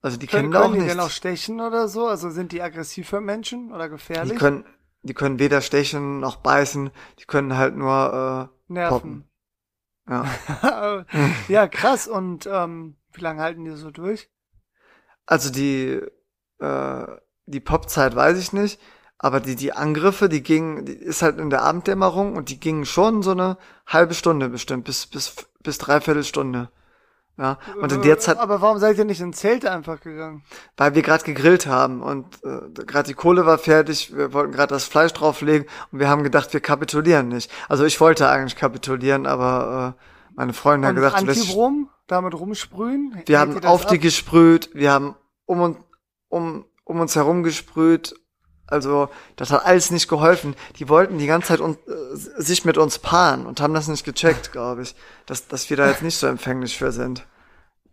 [0.00, 2.06] Also die Können, kennen da auch können die denn auch stechen oder so?
[2.06, 4.38] Also sind die aggressiv für Menschen oder Die gefährlich?
[4.38, 4.64] können,
[5.02, 9.22] die können weder stechen noch beißen, die können halt nur, Nerven.
[9.22, 9.27] äh,
[10.08, 11.04] ja.
[11.48, 12.08] ja, krass.
[12.08, 14.30] Und ähm, wie lange halten die so durch?
[15.26, 16.00] Also die,
[16.58, 17.06] äh,
[17.46, 18.80] die Popzeit weiß ich nicht,
[19.18, 22.86] aber die, die Angriffe, die gingen, die ist halt in der Abenddämmerung und die gingen
[22.86, 26.70] schon so eine halbe Stunde bestimmt, bis, bis, bis dreiviertel Stunde.
[27.38, 30.42] Ja, und in der Zeit, Aber warum seid ihr nicht in Zelte einfach gegangen?
[30.76, 34.74] weil wir gerade gegrillt haben und äh, gerade die Kohle war fertig, wir wollten gerade
[34.74, 37.48] das Fleisch drauflegen und wir haben gedacht, wir kapitulieren nicht.
[37.68, 41.90] Also ich wollte eigentlich kapitulieren, aber äh, meine Freundin hat Und gesagt, du lässt- Antibrom?
[42.08, 43.22] Damit rumsprühen?
[43.26, 44.02] Wir haben auf die ab?
[44.02, 45.14] gesprüht, wir haben
[45.46, 45.76] um, und,
[46.28, 48.14] um, um uns herum gesprüht.
[48.70, 50.54] Also, das hat alles nicht geholfen.
[50.76, 54.04] Die wollten die ganze Zeit un, äh, sich mit uns paaren und haben das nicht
[54.04, 54.94] gecheckt, glaube ich.
[55.26, 57.26] Dass, dass wir da jetzt nicht so empfänglich für sind.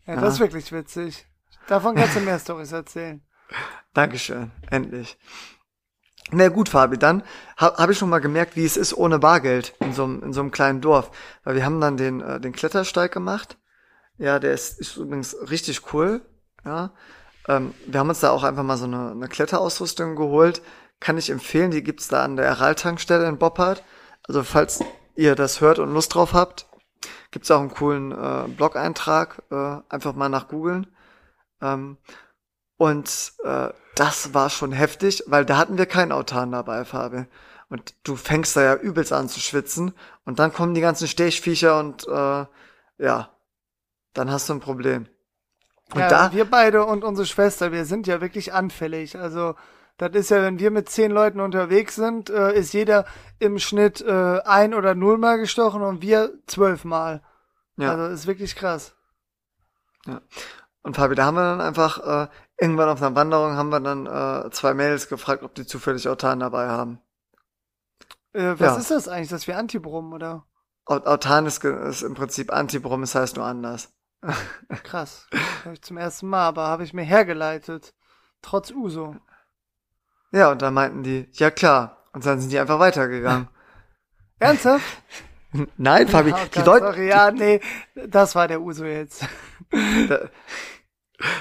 [0.06, 1.26] Ja, das ist wirklich witzig.
[1.68, 3.22] Davon kannst du mehr Stories erzählen.
[3.94, 5.18] Dankeschön, endlich.
[6.32, 7.24] Na gut, Fabi, dann
[7.56, 10.34] habe hab ich schon mal gemerkt, wie es ist ohne Bargeld in so einem in
[10.34, 11.12] so einem kleinen Dorf.
[11.44, 13.58] Weil wir haben dann den, äh, den Klettersteig gemacht.
[14.18, 16.22] Ja, der ist, ist übrigens richtig cool.
[16.66, 16.94] Ja,
[17.48, 20.62] ähm, wir haben uns da auch einfach mal so eine, eine Kletterausrüstung geholt.
[21.00, 23.84] Kann ich empfehlen, die gibt's da an der Aral-Tankstelle in Boppard.
[24.24, 24.84] Also falls
[25.16, 26.68] ihr das hört und Lust drauf habt,
[27.32, 29.44] gibt's auch einen coolen äh, Blog-Eintrag.
[29.52, 30.88] Äh, einfach mal nach googeln.
[31.62, 31.98] Ähm,
[32.78, 37.26] und äh, das war schon heftig, weil da hatten wir keinen Autan dabei, Fabi.
[37.70, 39.94] Und du fängst da ja übelst an zu schwitzen
[40.26, 42.46] und dann kommen die ganzen Stechviecher und äh,
[42.98, 43.30] ja,
[44.14, 45.08] dann hast du ein Problem.
[45.96, 49.18] Und ja, da, wir beide und unsere Schwester, wir sind ja wirklich anfällig.
[49.18, 49.56] Also,
[49.98, 53.06] das ist ja, wenn wir mit zehn Leuten unterwegs sind, äh, ist jeder
[53.40, 57.24] im Schnitt äh, ein oder nullmal gestochen und wir zwölfmal.
[57.78, 57.92] ja.
[57.92, 58.94] Also, ist wirklich krass.
[60.84, 62.28] Und Fabi, da haben wir dann einfach, äh,
[62.60, 66.42] irgendwann auf einer Wanderung haben wir dann äh, zwei Mädels gefragt, ob die zufällig Autan
[66.42, 67.00] dabei haben.
[68.34, 68.76] Äh, was Ja.
[68.78, 69.30] ist das eigentlich?
[69.30, 70.46] Das wie Antibrum, oder?
[70.86, 73.92] Aut- Autan ist, ist im Prinzip Antibrom, es heißt nur anders.
[74.84, 75.28] Krass.
[75.64, 77.94] Hör ich zum ersten Mal, aber habe ich mir hergeleitet.
[78.42, 79.16] Trotz Uso.
[80.32, 82.04] Ja, und dann meinten die, ja klar.
[82.14, 83.48] Und dann sind die einfach weitergegangen.
[84.40, 84.86] Ernsthaft?
[85.78, 87.62] Nein, Fabi, Oh die Leute, sorry, ja, nee,
[88.08, 89.26] das war der Uso jetzt.
[90.10, 90.30] Da,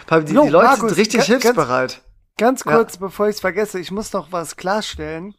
[0.06, 2.02] Fabi, die, Jo, die Leute Markus, sind richtig ganz- hilfsbereit.
[2.36, 2.76] Ganz Ja.
[2.76, 5.34] kurz, bevor ich es vergesse, ich muss noch was klarstellen.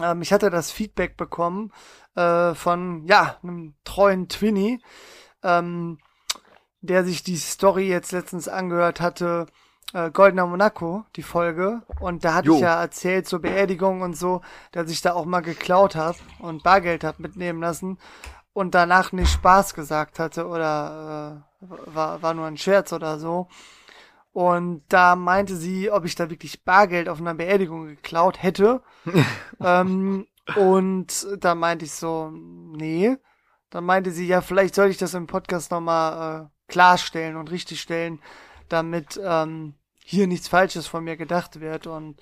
[0.00, 1.72] Ähm, ich hatte das Feedback bekommen
[2.16, 4.82] äh, von, ja, einem treuen Twinny,
[5.42, 5.98] ähm,
[6.80, 9.46] der sich die Story jetzt letztens angehört hatte,
[9.92, 11.82] äh, Goldener Monaco, die Folge.
[12.00, 12.54] Und da hatte Jo.
[12.56, 16.62] ich ja erzählt zur Beerdigung und so, dass ich da auch mal geklaut habe und
[16.62, 17.98] Bargeld hab mitnehmen lassen
[18.52, 23.48] und danach nicht Spaß gesagt hatte oder äh, war, war nur ein Scherz oder so.
[24.32, 28.82] Und da meinte sie, ob ich da wirklich Bargeld auf einer Beerdigung geklaut hätte.
[29.60, 33.16] ähm, und da meinte ich so, nee.
[33.70, 38.20] Dann meinte sie, ja, vielleicht sollte ich das im Podcast nochmal äh, klarstellen und richtigstellen,
[38.68, 39.74] damit ähm,
[40.04, 41.86] hier nichts Falsches von mir gedacht wird.
[41.86, 42.20] Und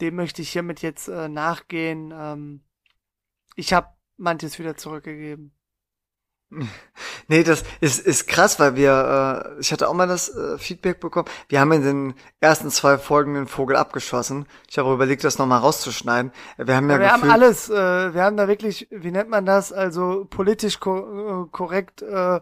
[0.00, 2.12] dem möchte ich hiermit jetzt äh, nachgehen.
[2.16, 2.60] Ähm,
[3.54, 5.52] ich habe manches wieder zurückgegeben.
[7.28, 11.00] Nee, das ist, ist krass, weil wir, äh, ich hatte auch mal das äh, Feedback
[11.00, 11.28] bekommen.
[11.48, 14.46] Wir haben in den ersten zwei Folgen den Vogel abgeschossen.
[14.70, 16.30] Ich habe überlegt, das nochmal rauszuschneiden.
[16.56, 19.44] Wir haben ja, Ja, wir haben alles, äh, wir haben da wirklich, wie nennt man
[19.44, 22.40] das, also politisch ko äh, korrekt äh,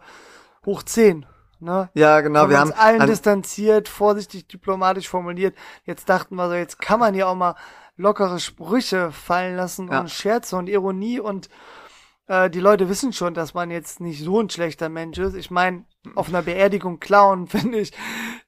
[0.67, 1.27] hoch 10.
[1.61, 1.89] Ne?
[1.95, 5.55] ja genau, Von wir uns haben allen an, distanziert, vorsichtig diplomatisch formuliert.
[5.85, 7.55] Jetzt dachten wir so, jetzt kann man ja auch mal
[7.97, 10.01] lockere Sprüche fallen lassen Ja.
[10.01, 11.49] und Scherze und Ironie und
[12.27, 15.35] äh, die Leute wissen schon, dass man jetzt nicht so ein schlechter Mensch ist.
[15.37, 15.85] Ich meine,
[16.17, 17.93] auf einer Beerdigung klauen, finde ich,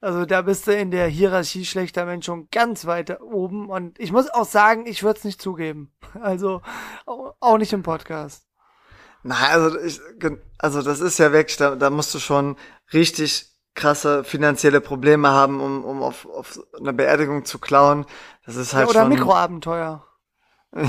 [0.02, 4.12] also da bist du in der Hierarchie schlechter Mensch schon ganz weit oben und ich
[4.12, 5.90] muss auch sagen, ich würde es nicht zugeben.
[6.20, 6.61] Also
[7.07, 8.46] au- auch nicht im Podcast.
[9.27, 10.01] Na, also ich,
[10.59, 12.57] also das ist ja wirklich, da, da musst du schon
[12.93, 18.07] richtig krasse finanzielle Probleme haben, um, um auf, auf eine Beerdigung zu klauen.
[18.47, 19.09] Das ist Ja, halt oder schon.
[19.09, 20.05] Mikroabenteuer.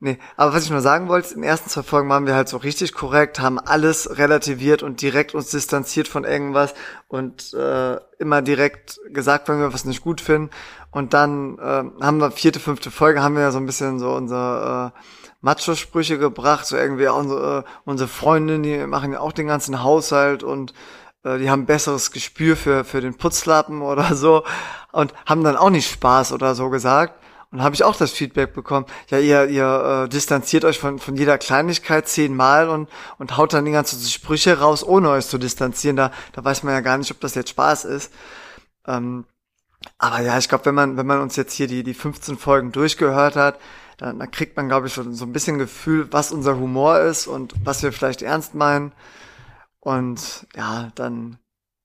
[0.00, 2.48] Nee, aber was ich nur sagen wollte, in den ersten zwei Folgen waren wir halt
[2.48, 6.74] so richtig korrekt, haben alles relativiert und direkt uns distanziert von irgendwas
[7.08, 10.50] und äh, immer direkt gesagt, wenn wir was nicht gut finden.
[10.90, 14.12] Und dann äh, haben wir vierte, fünfte Folge, haben wir ja so ein bisschen so
[14.12, 15.00] unsere äh,
[15.44, 20.72] Macho-Sprüche gebracht, so irgendwie unsere, unsere Freundin, die machen ja auch den ganzen Haushalt und
[21.22, 24.42] äh, die haben besseres Gespür für, für den Putzlappen oder so
[24.92, 27.20] und haben dann auch nicht Spaß oder so gesagt.
[27.50, 31.14] Und habe ich auch das Feedback bekommen, ja, ihr, ihr äh, distanziert euch von, von
[31.14, 35.94] jeder Kleinigkeit zehnmal und, und haut dann die ganzen Sprüche raus, ohne euch zu distanzieren.
[35.94, 38.12] Da, da weiß man ja gar nicht, ob das jetzt Spaß ist.
[38.88, 39.24] Ähm,
[39.98, 42.72] aber ja, ich glaube, wenn man, wenn man uns jetzt hier die, die 15 Folgen
[42.72, 43.60] durchgehört hat,
[43.98, 47.26] dann, dann kriegt man, glaube ich, schon so ein bisschen Gefühl, was unser Humor ist
[47.26, 48.92] und was wir vielleicht ernst meinen.
[49.80, 51.38] Und ja, dann,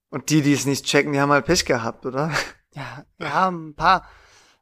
[0.09, 2.31] und die, die es nicht checken, die haben halt Pech gehabt, oder?
[2.73, 4.07] Ja, ja, ein paar,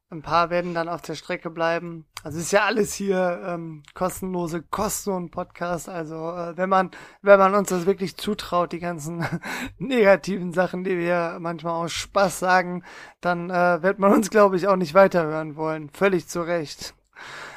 [0.10, 2.06] ein paar werden dann auf der Strecke bleiben.
[2.24, 5.90] Also ist ja alles hier ähm, kostenlose Kosten und Podcast.
[5.90, 9.26] Also äh, wenn man, wenn man uns das wirklich zutraut, die ganzen
[9.78, 12.84] negativen Sachen, die wir manchmal aus Spaß sagen,
[13.22, 15.90] dann äh, wird man uns, glaube ich, auch nicht weiterhören wollen.
[15.90, 16.96] Völlig zu Recht.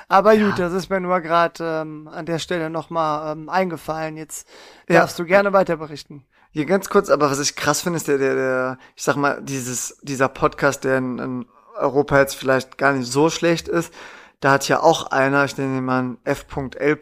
[0.09, 4.17] Aber gut, das ist mir nur gerade ähm, an der Stelle nochmal ähm, eingefallen.
[4.17, 4.49] Jetzt
[4.89, 5.01] Ja.
[5.01, 6.25] darfst du gerne weiter berichten.
[6.53, 9.41] Hier ganz kurz, aber was ich krass finde, ist der, der, der, ich sag mal,
[9.41, 11.47] dieses, dieser Podcast, der in, in
[11.77, 13.95] Europa jetzt vielleicht gar nicht so schlecht ist,
[14.41, 16.99] da hat ja auch einer, ich nenne ihn mal F.L.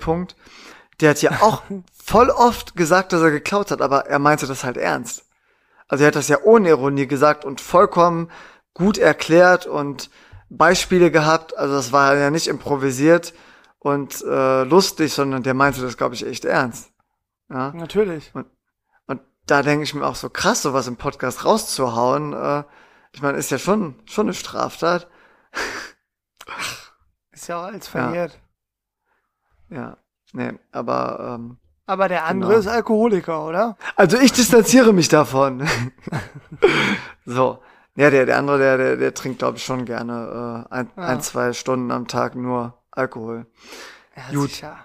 [1.00, 1.62] Der hat ja auch
[2.04, 5.24] voll oft gesagt, dass er geklaut hat, aber er meinte das halt ernst.
[5.88, 8.30] Also er hat das ja ohne Ironie gesagt und vollkommen
[8.74, 10.10] gut erklärt und
[10.50, 11.56] Beispiele gehabt.
[11.56, 13.34] Also das war ja nicht improvisiert
[13.78, 16.90] und äh, lustig, sondern der meinte das, glaube ich, echt ernst.
[17.50, 17.72] Ja.
[17.72, 18.32] Natürlich.
[18.34, 18.46] Und
[19.46, 22.34] da denke ich mir auch so krass, sowas im Podcast rauszuhauen.
[22.34, 22.64] Äh,
[23.12, 25.08] ich meine, ist ja schon schon eine Straftat.
[27.32, 28.38] Ist ja auch alles verjährt.
[29.70, 29.96] Ja,
[30.32, 32.60] nee, aber ähm, Aber der andere Genau.
[32.60, 33.76] ist Alkoholiker, oder?
[33.96, 35.66] also ich distanziere mich davon.
[37.24, 37.60] so,
[37.98, 41.02] ja, der der andere, der der, der trinkt glaube ich schon gerne äh, ein, Ja.
[41.04, 43.46] ein zwei Stunden am Tag nur Alkohol.
[44.16, 44.50] Ja, Gut.
[44.50, 44.76] sicher.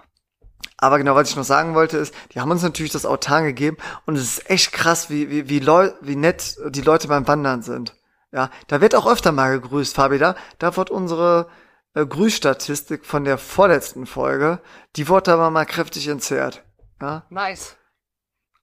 [0.76, 3.76] Aber genau, was ich noch sagen wollte, ist, die haben uns natürlich das Autan gegeben
[4.06, 7.62] und es ist echt krass, wie, wie, wie, Leu wie nett die Leute beim Wandern
[7.62, 7.94] sind.
[8.32, 10.18] Ja, da wird auch öfter mal gegrüßt, Fabi.
[10.18, 11.46] Da, da wird unsere
[11.94, 14.60] äh, Grüßstatistik von der vorletzten Folge,
[14.96, 16.64] die wurde aber mal kräftig entzerrt.
[17.00, 17.76] Ja, Nice.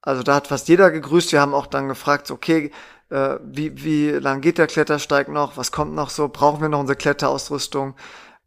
[0.01, 1.31] also da hat fast jeder gegrüßt.
[1.31, 2.71] Wir haben auch dann gefragt, okay,
[3.11, 5.57] äh, wie, wie lang geht der Klettersteig noch?
[5.57, 6.29] Was kommt noch so?
[6.29, 7.95] Brauchen wir noch unsere Kletterausrüstung?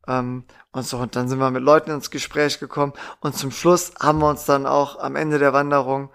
[0.08, 2.94] Ähm, und so, und dann sind wir mit Leuten ins Gespräch gekommen.
[3.20, 6.10] Und zum Schluss haben wir uns dann auch am Ende der Wanderung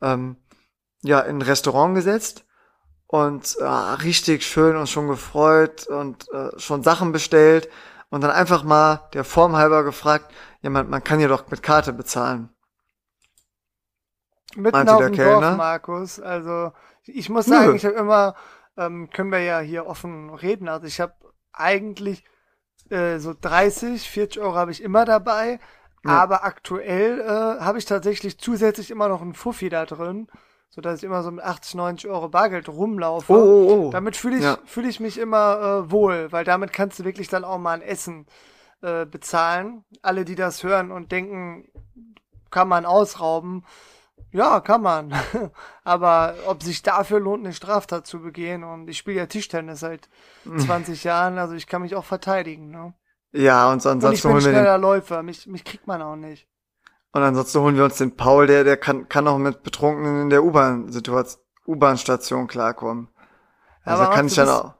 [0.00, 0.36] ähm,
[1.02, 2.44] ja in ein Restaurant gesetzt
[3.06, 7.68] und äh, richtig schön uns schon gefreut und äh, schon Sachen bestellt
[8.10, 11.62] und dann einfach mal der Form halber gefragt, ja, man, man kann ja doch mit
[11.62, 12.50] Karte bezahlen.
[14.56, 15.16] Mitten Meinte auf dem?
[15.16, 16.20] Dorf, Markus.
[16.20, 16.72] Also
[17.06, 17.54] ich muss Nö.
[17.54, 18.34] sagen, ich habe immer,
[18.76, 20.68] ähm, können wir ja hier offen reden.
[20.68, 21.14] Also ich habe
[21.52, 22.24] eigentlich
[22.90, 25.60] äh, so 30, 40 Euro habe ich immer dabei.
[26.04, 26.22] Ja.
[26.22, 30.28] Aber aktuell äh, habe ich tatsächlich zusätzlich immer noch einen Fuffi da drin,
[30.68, 33.32] so dass ich immer so mit 80, 90 Euro Bargeld rumlaufe.
[33.32, 33.90] Oh, oh, oh.
[33.90, 34.58] Damit fühle ich, Ja.
[34.66, 37.80] fühle ich mich immer äh, wohl, weil damit kannst du wirklich dann auch mal ein
[37.82, 38.26] Essen
[38.82, 39.82] äh, bezahlen.
[40.02, 41.68] Alle, die das hören und denken,
[42.50, 43.64] kann man ausrauben.
[44.34, 45.12] Ja, kann man.
[45.84, 50.10] Aber ob sich dafür lohnt, eine Straftat zu begehen und ich spiele ja Tischtennis seit
[50.56, 52.70] 20 Jahren, also ich kann mich auch verteidigen.
[52.70, 52.94] Ne?
[53.32, 56.02] Ja, und so Und ich ansonsten bin holen den, schneller Läufer, mich, mich kriegt man
[56.02, 56.48] auch nicht.
[57.12, 60.30] und ansonsten holen wir uns den Paul, der, der kann, kann auch mit Betrunkenen in
[60.30, 63.08] der U-Bahn-Situation, U-Bahn-Station klarkommen.
[63.86, 64.74] Ja, Also aber kann ich dann auch.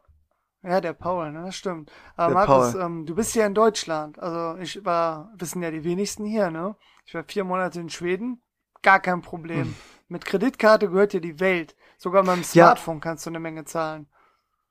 [0.62, 1.92] Ja, der Paul, ne, das stimmt.
[2.16, 2.80] Aber Der Markus, Paul.
[2.80, 4.18] ähm, du bist ja in Deutschland.
[4.18, 6.76] Also ich war, wissen ja die wenigsten hier, ne?
[7.06, 8.42] Ich war vier Monate in Schweden,
[8.84, 9.62] gar kein Problem.
[9.64, 9.74] Hm.
[10.08, 11.74] Mit Kreditkarte gehört dir die Welt.
[11.98, 12.44] Sogar beim Ja.
[12.44, 14.06] Smartphone kannst du eine Menge zahlen.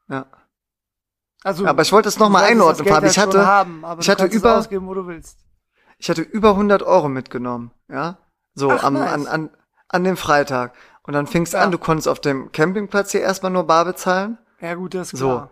[0.08, 0.28] Ja.
[1.44, 3.08] Also, Aber ich wollte es noch du mal solltest einordnen, Fabi.
[3.08, 5.22] Ich hatte- haben, aber ich du hatte über- ausgeben.
[5.98, 8.18] Ich hatte über 100 Euro mitgenommen, ja?
[8.56, 9.12] So, Ach, am, nice.
[9.12, 9.50] an, an,
[9.90, 10.74] an dem Freitag.
[11.04, 11.62] Und dann fing's Ja.
[11.62, 14.38] an, du konntest auf dem Campingplatz hier erstmal nur bar bezahlen.
[14.62, 15.28] Ja gut, das ist So.
[15.28, 15.50] klar.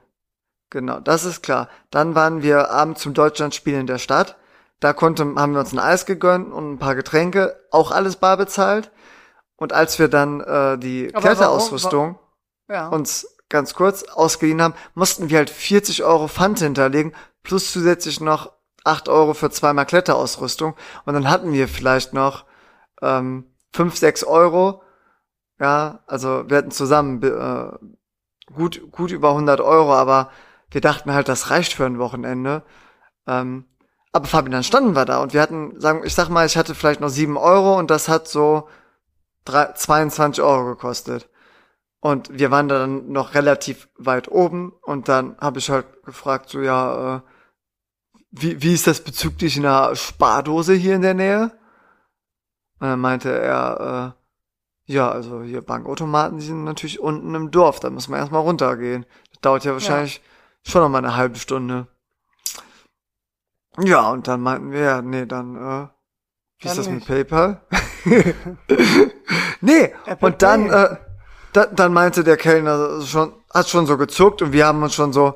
[0.70, 1.68] Genau, das ist klar.
[1.90, 4.38] Dann waren wir abends zum Deutschlandspiel in der Stadt.
[4.82, 8.36] Da konnte, haben wir uns ein Eis gegönnt und ein paar Getränke, auch alles bar
[8.36, 8.92] bezahlt.
[9.56, 12.18] Und als wir dann äh, die Aber Kletterausrüstung
[12.68, 12.88] Ja.
[12.90, 17.14] uns ganz kurz ausgeliehen haben, mussten wir halt 40 Euro Pfand hinterlegen,
[17.44, 18.52] plus zusätzlich noch
[18.84, 20.76] 8 Euro für zweimal Kletterausrüstung.
[21.06, 22.46] Und dann hatten wir vielleicht noch
[23.04, 24.82] ähm, 5, 6 Euro.
[25.60, 30.32] Ja, also wir hatten zusammen äh, gut, gut über 100 Euro, aber
[30.72, 32.64] wir dachten halt, das reicht für ein Wochenende.
[33.28, 33.66] Ähm,
[34.12, 36.76] aber Fabian, dann standen wir da und wir hatten, sagen, ich sag mal, ich hatte
[36.76, 38.68] vielleicht noch 7 Euro und das hat so
[39.46, 41.30] drei- 22 Euro gekostet.
[42.02, 46.50] Und wir waren da dann noch relativ weit oben und dann habe ich halt gefragt,
[46.50, 47.22] so ja, äh,
[48.32, 51.52] wie, wie ist das bezüglich einer Spardose hier in der Nähe?
[52.80, 54.16] Und dann meinte er,
[54.88, 58.42] äh, ja, also hier Bankautomaten, die sind natürlich unten im Dorf, da muss man erstmal
[58.42, 59.06] runtergehen.
[59.30, 60.22] Das dauert ja wahrscheinlich
[60.64, 61.88] schon noch mal eine halbe Stunde.
[63.80, 65.88] Ja, und dann meinten wir, ja, nee, dann, äh,
[66.60, 67.06] wie ist das mit.
[67.06, 67.62] PayPal?
[69.62, 70.84] nee, Apple und dann, Pay.
[70.84, 70.98] äh,
[71.54, 75.14] da, dann meinte der Kellner schon, hat schon so gezuckt und wir haben uns schon
[75.14, 75.36] so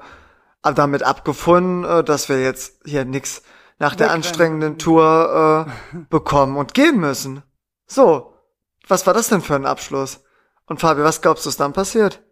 [0.61, 3.41] damit abgefunden, äh, dass wir jetzt hier nix
[3.77, 7.43] nach der anstrengenden Tour äh, bekommen und gehen müssen.
[7.87, 8.33] So,
[8.87, 10.23] was war das denn für ein Abschluss?
[10.65, 12.24] Und Fabi, was glaubst du, ist dann passiert?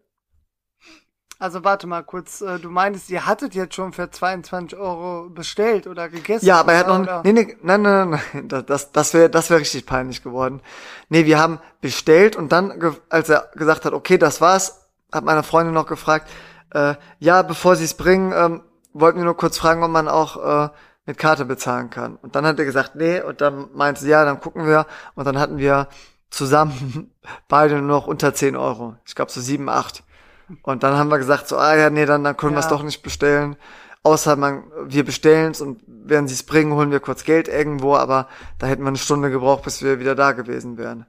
[1.43, 5.87] Also warte mal kurz, äh, du meintest, ihr hattet jetzt schon für 22 Euro bestellt
[5.87, 6.45] oder gegessen?
[6.45, 7.21] Ja, aber er hat noch, oder?
[7.25, 10.61] nee, nee, nein, nein, nein, das, das, das wäre, das wäre richtig peinlich geworden.
[11.09, 15.43] Nee, wir haben bestellt und dann, als er gesagt hat, okay, das war's, hat meine
[15.43, 16.29] Freundin noch gefragt,
[16.73, 18.61] äh, ja, bevor sie es bringen, ähm,
[18.93, 20.69] wollten wir nur kurz fragen, ob man auch äh,
[21.05, 22.15] mit Karte bezahlen kann.
[22.21, 24.85] Und dann hat er gesagt, nee, und dann meinte sie, ja, dann gucken wir.
[25.13, 25.89] Und dann hatten wir
[26.29, 27.11] zusammen
[27.49, 28.95] beide nur noch unter 10 Euro.
[29.05, 30.05] Ich glaube so 7, 8.
[30.61, 32.71] Und dann haben wir gesagt, so, ah ja, nee, dann, dann können wir es Ja.
[32.71, 33.55] doch nicht bestellen.
[34.03, 37.95] Außer man, wir bestellen es und wenn sie es bringen, holen wir kurz Geld irgendwo,
[37.95, 38.27] aber
[38.59, 41.05] da hätten wir eine Stunde gebraucht, bis wir wieder da gewesen wären.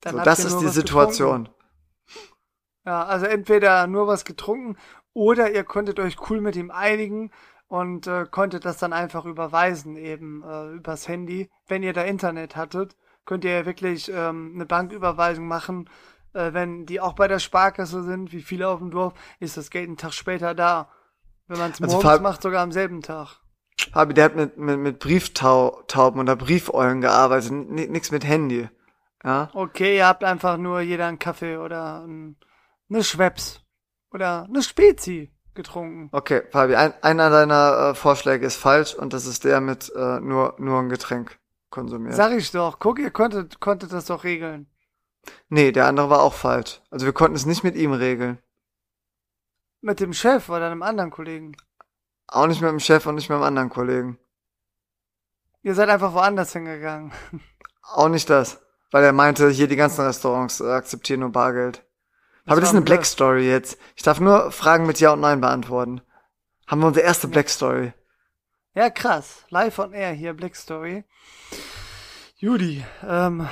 [0.00, 1.44] Dann So, das ist die Situation.
[1.44, 1.58] getrunken.
[2.86, 4.76] Ja, also entweder nur was getrunken
[5.12, 7.30] oder ihr konntet euch cool mit ihm einigen
[7.66, 11.50] und äh, konntet das dann einfach überweisen, eben äh, übers Handy.
[11.66, 12.96] Wenn ihr da Internet hattet,
[13.26, 15.90] könnt ihr ja wirklich ähm, eine Banküberweisung machen.
[16.34, 19.70] Äh, wenn die auch bei der Sparkasse sind, wie viele auf dem Dorf, ist das
[19.70, 20.90] Geld einen Tag später da.
[21.46, 23.40] Wenn man es Also morgens Fab- macht, sogar am selben Tag.
[23.92, 28.68] Fabi, der hat mit, mit, mit Brieftauben oder Briefeulen gearbeitet, n- nix mit Handy.
[29.24, 29.50] Ja?
[29.54, 32.36] Okay, ihr habt einfach nur jeder einen Kaffee oder ein,
[32.90, 33.62] eine Schweppes
[34.12, 36.08] oder eine Spezi getrunken.
[36.12, 40.20] Okay, Fabi, ein, einer deiner äh, Vorschläge ist falsch und das ist der mit äh,
[40.20, 41.38] nur, nur ein Getränk
[41.70, 42.14] konsumiert.
[42.14, 42.78] Sag ich doch.
[42.78, 44.68] Guck, ihr konntet, konntet das doch regeln.
[45.48, 46.80] Nee, der andere war auch falsch.
[46.90, 48.38] Also wir konnten es nicht mit ihm regeln.
[49.80, 51.56] Mit dem Chef oder einem anderen Kollegen.
[52.26, 54.18] Auch nicht mit dem Chef und nicht mit dem anderen Kollegen.
[55.62, 57.12] Ihr seid einfach woanders hingegangen.
[57.82, 58.60] Auch nicht das.
[58.90, 61.84] Weil er meinte, hier die ganzen Restaurants äh, akzeptieren nur Bargeld.
[62.46, 63.04] Aber das ist eine Black.
[63.04, 63.78] Story jetzt.
[63.94, 66.00] Ich darf nur Fragen mit Ja und Nein beantworten.
[66.66, 67.92] Haben wir unsere erste Black Story.
[68.74, 69.44] Ja, krass.
[69.50, 71.04] Live on air hier, Black Story.
[72.36, 73.48] Judy, ähm,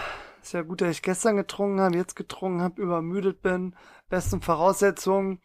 [0.46, 3.74] ist ja gut, dass ich gestern getrunken habe, jetzt getrunken habe, übermüdet bin.
[4.08, 5.42] Besten Voraussetzungen.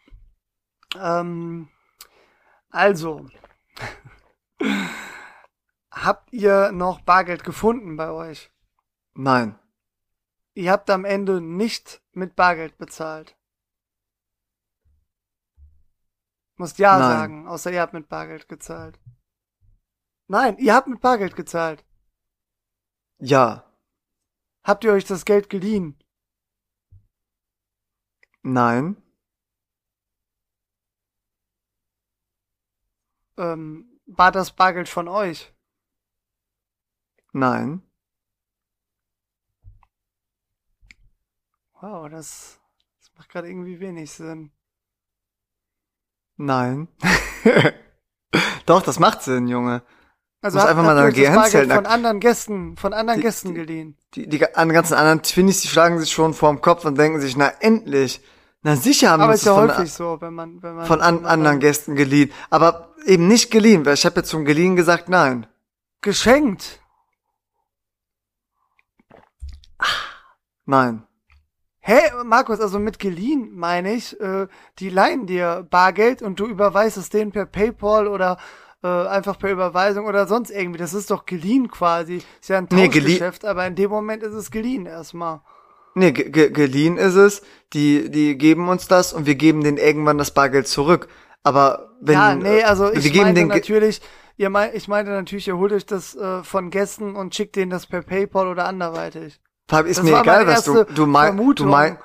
[0.96, 1.70] Ähm,
[2.70, 3.28] also,
[5.92, 8.52] habt ihr noch Bargeld gefunden bei euch?
[9.16, 9.58] Nein.
[10.54, 13.36] Ihr habt am Ende nicht mit Bargeld bezahlt.
[16.58, 17.10] Musst ja Nein.
[17.10, 19.00] sagen, außer ihr habt mit Bargeld gezahlt.
[20.28, 21.84] Nein, ihr habt mit Bargeld gezahlt.
[23.18, 23.71] Ja.
[24.64, 25.98] Habt ihr euch das Geld geliehen?
[28.44, 29.02] Nein.
[33.38, 35.54] Ähm, war das Bargeld von euch?
[37.34, 37.82] Nein.
[41.80, 42.60] Wow, das,
[43.00, 44.52] das macht gerade irgendwie wenig Sinn.
[46.38, 46.88] Nein.
[48.66, 49.84] Doch, das macht Sinn, Junge.
[50.44, 53.54] Also habt, einfach mal deine das Bargeld von anderen Gästen, von anderen Die- Gästen die-
[53.54, 53.98] geliehen.
[54.16, 57.38] Die, die an- ganzen anderen Twinnies, die schlagen sich schon vorm Kopf und denken sich,
[57.38, 58.22] na endlich.
[58.64, 61.16] Na sicher haben wir ist ja von, häufig so, wenn man, wenn man von an,
[61.18, 62.32] wenn man anderen Gästen geliehen.
[62.50, 65.48] Aber eben nicht geliehen, weil ich habe jetzt zum geliehen gesagt, nein.
[66.02, 66.80] geschenkt.
[70.66, 71.04] Nein.
[71.80, 74.48] Hä, Markus, also mit geliehen meine ich, äh,
[74.80, 78.38] die leihen dir Bargeld und du überweist es denen per PayPal oder
[78.84, 80.80] äh, einfach per Überweisung oder sonst irgendwie.
[80.80, 82.22] Das ist doch geliehen quasi.
[82.40, 85.42] Ist ja ein Nee, Tauschgeschäft, aber in dem Moment ist es geliehen erstmal.
[85.94, 87.42] Nee, ge ge geliehen ist es.
[87.74, 91.08] Die, die geben uns das und wir geben denen irgendwann das Bargeld zurück.
[91.44, 94.02] Aber wenn ja, nee, also ich wir geben den natürlich,
[94.38, 97.72] ihr mein, ich meinte natürlich, ihr holt euch das äh, von Gästen und schickt denen
[97.72, 99.40] das per PayPal oder anderweitig.
[99.86, 101.60] Ist Das mir war egal, meine was du du meinst.
[101.60, 101.98] Du mein,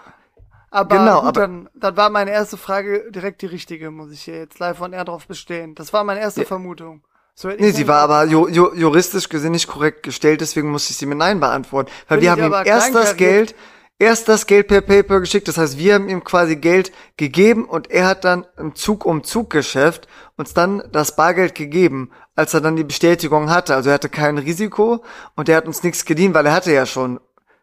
[0.77, 4.23] Aber Genau, gut, aber- dann, dann war meine erste Frage direkt die richtige, muss ich
[4.23, 5.75] hier jetzt live on air drauf bestehen.
[5.75, 6.47] Das war meine erste Ja.
[6.47, 7.03] Vermutung.
[7.35, 10.97] So Nee, sie war aber ju, ju, juristisch gesehen nicht korrekt gestellt, deswegen musste ich
[10.99, 11.91] sie mit Nein beantworten.
[12.09, 13.17] Weil Bin wir haben ihm erst das.
[13.17, 13.55] Geld,
[13.99, 15.47] erst das Geld per PayPal geschickt.
[15.49, 20.55] Das heißt, wir haben ihm quasi Geld gegeben und er hat dann im Zug-um-Zug-Geschäft uns
[20.55, 23.75] dann das Bargeld gegeben, als er dann die Bestätigung hatte.
[23.75, 25.03] Also er hatte kein Risiko
[25.35, 27.21] und er hat uns nichts geliehen, weil er hatte ja schon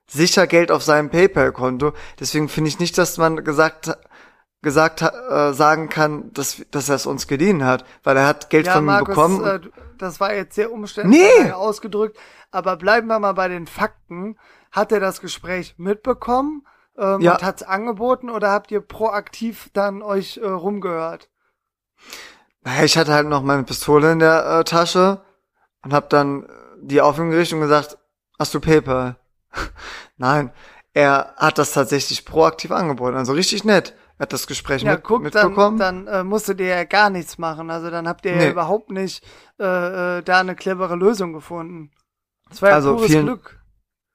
[0.07, 1.93] sicher Geld auf seinem PayPal-Konto.
[2.19, 3.97] Deswegen finde ich nicht, dass man gesagt
[4.61, 8.65] gesagt äh, sagen kann, dass, dass er es uns geliehen hat, weil er hat Geld
[8.67, 9.43] Ja, von mir bekommen.
[9.43, 9.59] äh,
[9.97, 11.51] das war jetzt sehr umständlich Nee.
[11.51, 12.17] ausgedrückt,
[12.49, 14.37] aber bleiben wir mal bei den Fakten.
[14.71, 16.65] Hat er das Gespräch mitbekommen
[16.97, 17.33] ähm, Ja.
[17.33, 21.29] und hat es angeboten oder habt ihr proaktiv dann euch äh, rumgehört?
[22.61, 25.21] Naja, ich hatte halt noch meine Pistole in der äh, Tasche
[25.83, 26.47] und hab dann
[26.81, 27.97] die auf ihn gerichtet und gesagt,
[28.39, 29.17] hast du PayPal?
[30.17, 30.51] Nein,
[30.93, 33.93] er hat das tatsächlich proaktiv angeboten, also richtig nett.
[34.17, 35.79] Er hat das Gespräch Ja, mit, guck, dann, mitbekommen.
[35.79, 37.71] dann äh, musstet ihr ja gar nichts machen.
[37.71, 38.45] Also dann habt ihr Nee.
[38.45, 39.25] ja überhaupt nicht
[39.59, 41.89] äh, äh, da eine clevere Lösung gefunden.
[42.49, 43.59] Das war ja Also pures vielen- Glück.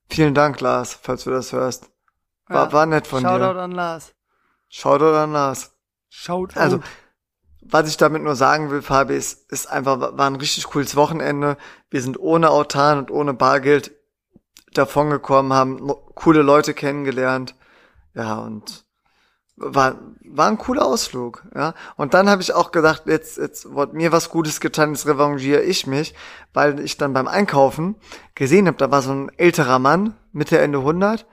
[0.08, 1.90] Vielen Dank, Lars, falls du das hörst.
[2.46, 2.72] War, Ja.
[2.72, 3.60] war nett von Shoutout dir.
[3.60, 4.14] an Lars.
[4.68, 5.72] Shoutout an Lars.
[6.08, 6.58] Shoutout.
[6.58, 6.80] Also,
[7.60, 11.56] was ich damit nur sagen will, Fabi, ist, ist einfach, war ein richtig cooles Wochenende.
[11.90, 13.90] Wir sind ohne Autan und ohne Bargeld
[14.74, 17.54] davongekommen, haben coole Leute kennengelernt.
[18.14, 18.84] Ja, und
[19.56, 21.74] war, war ein cooler Ausflug, ja.
[21.96, 25.62] Und dann habe ich auch gedacht, jetzt, jetzt wird mir was Gutes getan, jetzt revanchiere
[25.62, 26.14] ich mich,
[26.52, 27.96] weil ich dann beim Einkaufen
[28.34, 31.26] gesehen habe, da war so ein älterer Mann, Mitte, Ende 100,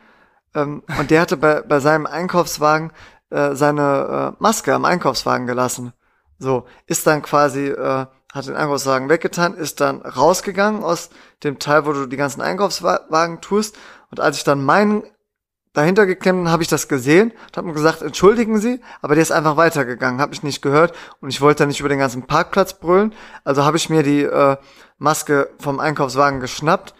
[0.56, 2.92] ähm, und der hatte bei, bei seinem Einkaufswagen
[3.30, 5.94] äh, seine äh, Maske am Einkaufswagen gelassen.
[6.40, 8.06] So, ist dann quasi, äh,
[8.36, 11.10] hat den Einkaufswagen weggetan, ist dann rausgegangen aus
[11.44, 13.78] dem Teil, wo du die ganzen Einkaufswagen tust.
[14.12, 15.04] Und als ich dann meinen
[15.74, 19.32] dahinter geklemmt habe ich das gesehen und habe mir gesagt, entschuldigen Sie, aber der ist
[19.32, 22.80] einfach weitergegangen, habe ich nicht gehört und ich wollte dann nicht über den ganzen Parkplatz
[22.80, 23.14] brüllen,
[23.44, 24.58] also habe ich mir die äh,
[24.98, 26.94] Maske vom Einkaufswagen geschnappt,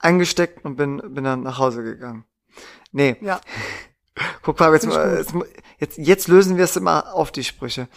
[0.00, 2.24] eingesteckt und bin bin dann nach Hause gegangen.
[2.90, 3.40] Nee, ja,
[4.42, 5.34] Guck mal, jetzt, jetzt,
[5.78, 7.88] jetzt, jetzt lösen wir es immer auf die Sprüche.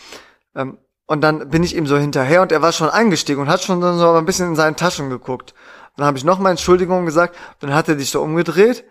[0.55, 0.77] Ähm,
[1.09, 3.81] und dann bin ich ihm so hinterher und er war schon eingestiegen und hat schon
[3.81, 5.55] so ein bisschen in seinen Taschen geguckt.
[5.97, 8.83] Dann habe ich noch mal Entschuldigung gesagt, dann hat er sich so umgedreht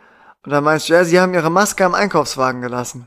[0.44, 3.06] und dann meinst du, ja, sie haben ihre Maske am Einkaufswagen gelassen.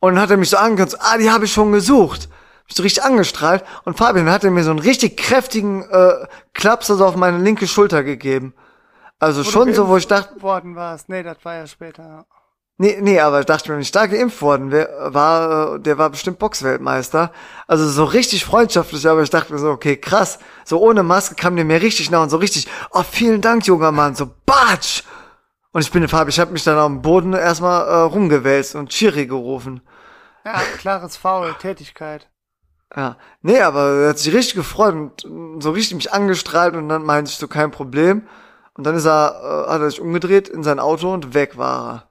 [0.00, 2.30] Und dann hat er mich so so, ah, die habe ich schon gesucht.
[2.66, 6.90] Mich so richtig angestrahlt und Fabian hat er mir so einen richtig kräftigen äh, Klaps
[6.90, 8.54] also auf meine linke Schulter gegeben.
[9.18, 11.10] Also du schon so, wo ich dachte, worden warst.
[11.10, 12.24] Nee, das war ja später.
[12.78, 16.10] Nee, nee, aber ich dachte, wenn ich da geimpft worden wär, war, äh, der war
[16.10, 17.32] bestimmt Boxweltmeister.
[17.66, 20.38] Also so richtig freundschaftlich, aber ich dachte mir so, okay, krass.
[20.66, 23.92] So ohne Maske kam der mir richtig nah und so richtig, oh, vielen Dank, junger
[23.92, 25.04] Mann, so batsch.
[25.72, 28.90] Und ich bin in Farbe, ich habe mich dann dem Boden erstmal äh, rumgewälzt und
[28.90, 29.80] Chiri gerufen.
[30.44, 32.28] ja, klares Foul, Tätigkeit.
[32.94, 37.04] Ja, nee, aber er hat sich richtig gefreut und so richtig mich angestrahlt und dann
[37.04, 38.28] meinte ich so, kein Problem.
[38.74, 42.05] Und dann ist er, äh, hat er sich umgedreht in sein Auto und weg war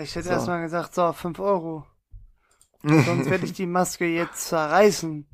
[0.00, 0.34] Ich hätte So.
[0.34, 1.86] erstmal gesagt, so, 5 Euro.
[2.82, 5.26] Sonst werde ich die Maske jetzt zerreißen.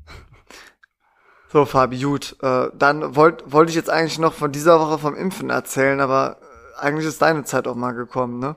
[1.51, 2.35] So, Fabi, gut.
[2.41, 6.37] Äh, dann wollte wollte ich jetzt eigentlich noch von dieser Woche vom Impfen erzählen, aber
[6.41, 8.55] äh, eigentlich ist deine Zeit auch mal gekommen, ne?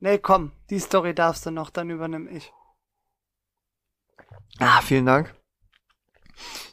[0.00, 2.52] Nee, komm, die Story darfst du noch, dann übernimm ich.
[4.58, 5.34] Ah, vielen Dank.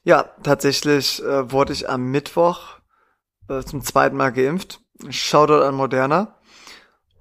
[0.04, 2.80] Ja, tatsächlich äh, wurde ich am Mittwoch
[3.48, 4.82] äh, zum zweiten Mal geimpft.
[5.10, 6.35] Shoutout an Moderna.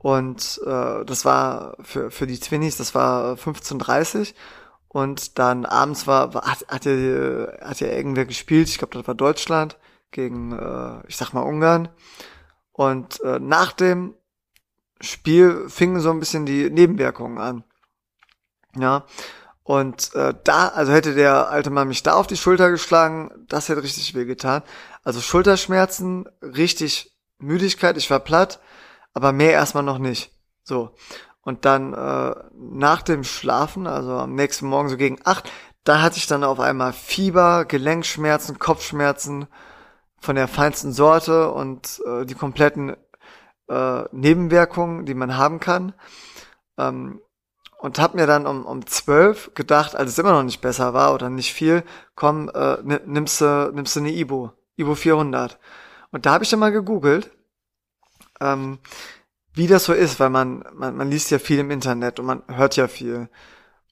[0.04, 4.34] Und äh, das war für, für die Twinnies, das war äh, 15.30
[4.86, 9.08] Und dann abends war, war hat, hat, ja, hat ja irgendwer gespielt, ich glaube, das
[9.08, 9.78] war Deutschland
[10.10, 11.88] gegen, äh, ich sag mal, Ungarn.
[12.72, 14.14] Und äh, nach dem
[15.00, 17.64] Spiel fingen so ein bisschen die Nebenwirkungen an.
[18.76, 19.06] Ja.
[19.62, 23.70] Und äh, da, also hätte der alte Mann mich da auf die Schulter geschlagen, das
[23.70, 24.64] hätte richtig weh getan.
[25.02, 28.60] Also Schulterschmerzen, richtig Müdigkeit, ich war platt,
[29.14, 30.32] aber mehr erstmal noch nicht.
[30.62, 30.90] So.
[31.42, 35.50] Und dann äh, nach dem Schlafen, also am nächsten Morgen so gegen acht,
[35.84, 39.46] da hatte ich dann auf einmal Fieber, Gelenkschmerzen, Kopfschmerzen
[40.18, 42.96] von der feinsten Sorte und äh, die kompletten
[43.68, 45.92] äh, Nebenwirkungen, die man haben kann.
[46.78, 47.20] Ähm,
[47.78, 51.12] und hab mir dann um, um 12 gedacht, als es immer noch nicht besser war
[51.12, 51.84] oder nicht viel,
[52.14, 55.58] komm, äh, ni- nimmst du nimmst eine Ibo, Ibo 400.
[56.10, 57.30] Und da habe ich dann mal gegoogelt,
[58.40, 58.78] ähm,
[59.54, 62.42] wie das so ist, weil man, man man liest ja viel im Internet und man
[62.48, 63.28] hört ja viel.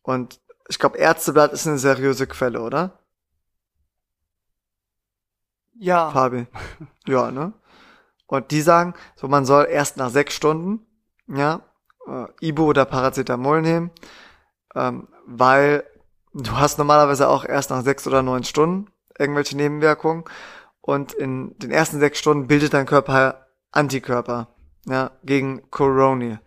[0.03, 2.99] Und ich glaube, Ärzteblatt ist eine seriöse Quelle, oder?
[5.74, 6.11] Ja.
[6.11, 6.47] Fabi.
[7.07, 7.53] Ja, ne?
[8.26, 10.86] Und die sagen, so man soll erst nach sechs Stunden,
[11.26, 11.61] ja,
[12.07, 13.90] äh, Ibo oder Paracetamol nehmen,
[14.74, 15.84] ähm, weil
[16.32, 18.86] du hast normalerweise auch erst nach sechs oder neun Stunden
[19.18, 20.24] irgendwelche Nebenwirkungen
[20.80, 23.41] und in den ersten sechs Stunden bildet dein Körper
[23.72, 24.48] Antikörper,
[24.86, 26.40] ja, gegen Corona.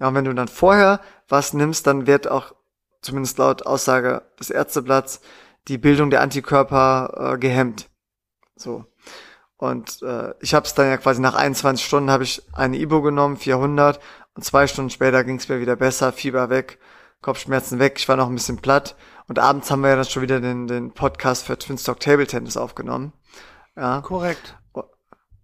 [0.00, 2.54] Ja, und wenn du dann vorher was nimmst, dann wird auch,
[3.02, 5.20] zumindest laut Aussage des Ärzteblatts,
[5.68, 7.88] die Bildung der Antikörper äh, gehemmt.
[8.56, 8.86] So.
[9.56, 13.02] Und äh, ich habe es dann ja quasi nach 21 Stunden habe ich eine Ibo
[13.02, 14.00] genommen, 400
[14.34, 16.78] und zwei Stunden später ging es mir wieder besser, Fieber weg,
[17.22, 18.94] Kopfschmerzen weg, ich war noch ein bisschen platt
[19.26, 22.56] und abends haben wir ja dann schon wieder den, den Podcast für Twinstock Table Tennis
[22.56, 23.12] aufgenommen.
[23.76, 24.00] Ja.
[24.00, 24.56] Korrekt.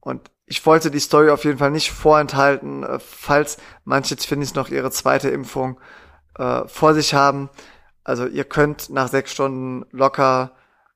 [0.01, 4.69] Und ich wollte die Story auf jeden Fall nicht vorenthalten, äh, falls manche Twinnies noch
[4.69, 5.81] ihre zweite Impfung
[6.39, 7.51] äh, vor sich haben.
[8.05, 10.53] Also ihr könnt nach sechs Stunden locker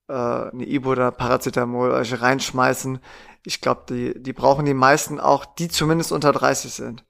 [0.08, 3.00] äh, eine Ibo oder Paracetamol euch reinschmeißen.
[3.44, 7.04] Ich glaube, die, die brauchen die meisten auch, die zumindest unter 30 sind.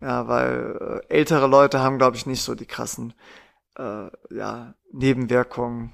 [0.00, 3.12] Ja, weil äh, ältere Leute haben, glaube ich, nicht so die krassen
[3.76, 5.92] äh, ja, Nebenwirkungen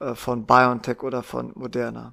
[0.00, 2.12] äh, von BioNTech oder von Moderna.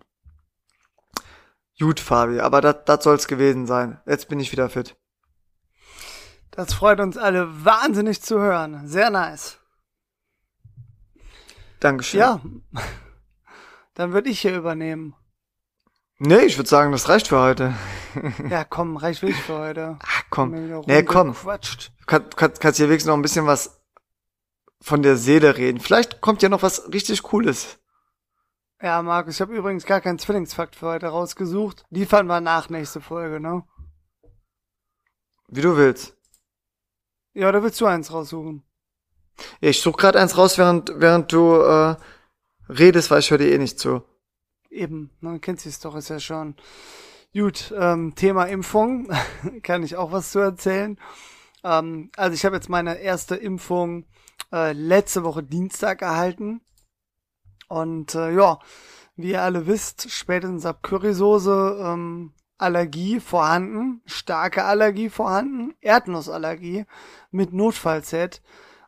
[1.80, 4.00] Gut, Fabi, aber das soll es gewesen sein.
[4.06, 4.96] Jetzt bin ich wieder fit.
[6.52, 8.88] Das freut uns alle wahnsinnig zu hören.
[8.88, 9.58] Sehr nice.
[11.80, 12.20] Dankeschön.
[12.20, 12.42] Ja.
[13.96, 15.16] Dann würde ich hier übernehmen.
[16.20, 17.74] Nee, ich würde sagen, das reicht für heute.
[18.50, 19.98] ja, komm, reicht wirklich für heute.
[20.02, 20.52] Ach, komm.
[20.86, 21.34] Nee, komm.
[21.34, 21.92] Quatscht.
[22.00, 23.82] Du kannst, kannst, kannst hier wenigstens noch ein bisschen was
[24.80, 25.80] von der Seele reden.
[25.80, 27.80] Vielleicht kommt ja noch was richtig Cooles.
[28.84, 31.86] Ja, Markus, ich habe übrigens gar keinen Zwillingsfakt für heute rausgesucht.
[31.90, 33.64] Liefern wir nach nächste Folge, ne?
[35.48, 36.18] Wie du willst.
[37.34, 38.62] Ja, oder willst du eins raussuchen?
[39.62, 41.96] Ja, ich suche gerade eins raus, während, während du äh,
[42.68, 44.04] redest, weil ich höre dir eh nicht zu.
[44.70, 46.58] Eben, man kennt sie doch ist ja schon.
[47.34, 49.10] Gut, ähm, Thema Impfung,
[49.64, 51.00] kann ich auch was zu erzählen.
[51.64, 54.08] Ähm, also ich habe jetzt meine erste Impfung
[54.52, 56.60] äh, letzte Woche Dienstag erhalten.
[57.74, 58.60] Und äh, ja,
[59.16, 66.86] wie ihr alle wisst, spätestens ab Currysoße ähm, Allergie vorhanden, starke Allergie vorhanden, Erdnussallergie
[67.32, 68.44] mit Notfallset.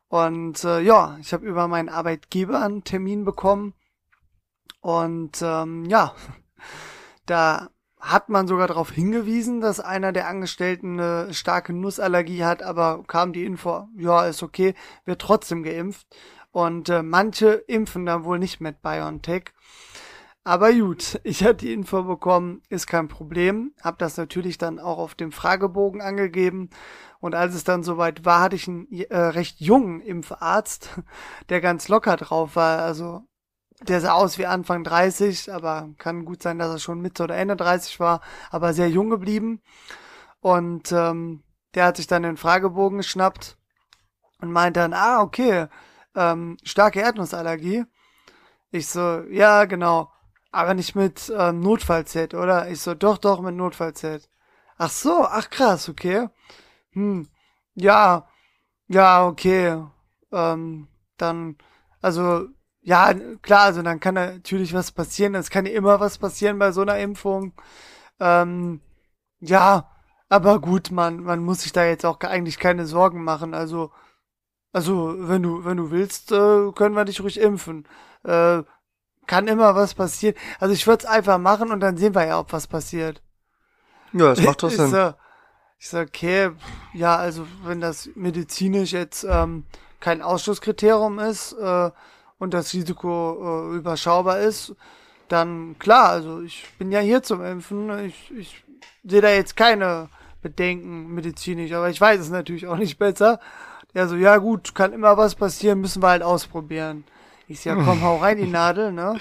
[0.08, 3.74] Und äh, ja, ich habe über meinen Arbeitgeber einen Termin bekommen.
[4.82, 6.14] Und ähm, ja,
[7.26, 7.70] da
[8.00, 13.34] hat man sogar darauf hingewiesen, dass einer der Angestellten eine starke Nussallergie hat, aber kam
[13.34, 14.76] die Info, ja, ist okay,
[15.06, 16.06] wird trotzdem geimpft.
[16.56, 19.52] Und äh, manche impfen dann wohl nicht mit BioNTech.
[20.46, 23.74] Aber gut, ich hatte die Info bekommen, ist kein Problem.
[23.82, 26.70] Hab das natürlich dann auch auf dem Fragebogen angegeben.
[27.20, 30.92] Und als es dann soweit war, hatte ich einen äh, recht jungen Impfarzt,
[31.50, 32.80] der ganz locker drauf war.
[32.84, 33.24] Also
[33.82, 37.36] der sah aus wie Anfang 30, aber kann gut sein, dass er schon Mitte oder
[37.36, 39.62] Ende 30 war, aber sehr jung geblieben.
[40.40, 41.44] Und ähm,
[41.74, 43.58] der hat sich dann den Fragebogen geschnappt
[44.40, 45.68] und meint dann, ah, okay,
[46.16, 47.86] ähm, starke Erdnussallergie.
[48.72, 50.12] Ich so, ja, genau,
[50.52, 52.70] aber nicht mit ähm, Notfallset, oder?
[52.70, 54.30] Ich so, doch, doch, mit Notfallset.
[54.78, 56.28] Ach so, ach krass, okay.
[56.94, 57.28] Hm,
[57.76, 58.28] ja,
[58.88, 59.84] ja, okay.
[60.32, 60.88] Ähm,
[61.18, 61.58] dann,
[62.02, 62.48] also
[62.82, 65.36] ja, klar, also dann kann natürlich was passieren.
[65.36, 67.54] Es kann immer was passieren bei so einer Impfung.
[68.20, 68.82] Ähm,
[69.40, 69.90] ja,
[70.30, 73.54] aber gut, man, man muss sich da jetzt auch eigentlich keine Sorgen machen.
[73.56, 73.92] Also,
[74.76, 77.88] also wenn du, wenn du willst, äh, können wir dich ruhig impfen.
[78.24, 78.64] Äh,
[79.26, 80.36] kann immer was passieren.
[80.60, 83.22] Also ich würde es einfach machen und dann sehen wir ja, ob was passiert.
[84.14, 84.90] Ja, das macht doch Sinn.
[84.90, 85.14] So,
[85.80, 86.52] ich sag, okay,
[86.94, 89.64] ja, also wenn das medizinisch jetzt ähm,
[90.00, 91.92] kein Ausschlusskriterium ist, äh,
[92.38, 94.76] und das Risiko äh, überschaubar ist,
[95.28, 98.06] dann klar, also ich bin ja hier zum Impfen.
[98.06, 98.64] Ich, ich
[99.04, 100.10] sehe da jetzt keine
[100.42, 103.40] Bedenken medizinisch, aber ich weiß es natürlich auch nicht besser.
[103.96, 107.06] Der so, ja gut, kann immer was passieren, müssen wir halt ausprobieren.
[107.48, 109.20] Ich sag, ja, komm, hau rein die Nadel, ne?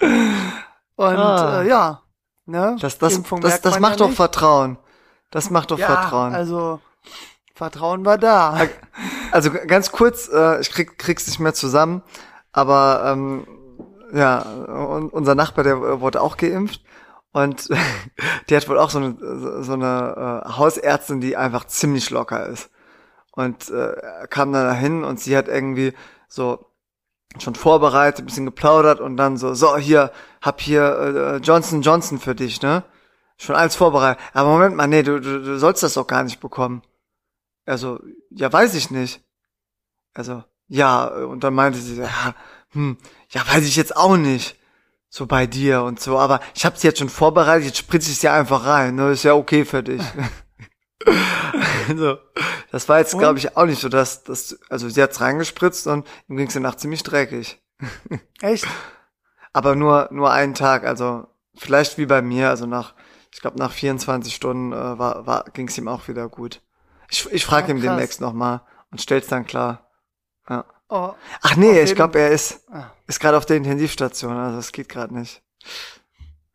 [0.96, 1.62] Und ah.
[1.62, 2.02] äh, ja,
[2.44, 2.76] ne?
[2.80, 4.16] Das, das, Impfung das, das macht ja doch nicht.
[4.16, 4.78] Vertrauen.
[5.30, 6.34] Das macht doch ja, Vertrauen.
[6.34, 6.80] Also
[7.54, 8.58] Vertrauen war da.
[9.30, 12.02] Also ganz kurz, äh, ich krieg, krieg's nicht mehr zusammen,
[12.50, 13.46] aber ähm,
[14.12, 16.82] ja, und unser Nachbar, der wurde auch geimpft
[17.30, 17.68] und
[18.48, 22.70] die hat wohl auch so eine, so eine äh, Hausärztin, die einfach ziemlich locker ist.
[23.38, 25.92] Und äh, kam dann dahin und sie hat irgendwie
[26.26, 26.66] so
[27.38, 30.10] schon vorbereitet, ein bisschen geplaudert und dann so, so, hier,
[30.42, 32.82] hab hier äh, Johnson Johnson für dich, ne?
[33.36, 34.20] Schon alles vorbereitet.
[34.32, 36.82] Aber Moment mal, nee, du, du, du sollst das doch gar nicht bekommen.
[37.64, 39.22] Also, ja, weiß ich nicht.
[40.14, 42.34] Also, ja, und dann meinte sie, ja,
[42.72, 42.96] hm,
[43.30, 44.58] ja, weiß ich jetzt auch nicht.
[45.10, 48.18] So bei dir und so, aber ich habe sie jetzt schon vorbereitet, jetzt spritze ich
[48.18, 49.12] sie einfach rein, ne?
[49.12, 50.02] Ist ja okay für dich.
[51.88, 52.18] also,
[52.70, 56.06] das war jetzt, glaube ich, auch nicht so, dass das, also sie hat's reingespritzt und
[56.28, 57.62] ihm ging's danach ziemlich dreckig.
[58.40, 58.66] Echt?
[59.52, 61.26] Aber nur, nur einen Tag, also
[61.56, 62.94] vielleicht wie bei mir, also nach,
[63.32, 66.62] ich glaube nach 24 Stunden äh, war, war, ging's ihm auch wieder gut.
[67.10, 67.90] Ich, ich frage ihm krass.
[67.90, 69.90] demnächst nochmal und stell's dann klar.
[70.48, 70.64] Ja.
[70.88, 72.90] Oh, Ach nee, ich glaube, er ist, ah.
[73.06, 75.42] ist gerade auf der Intensivstation, also es geht gerade nicht.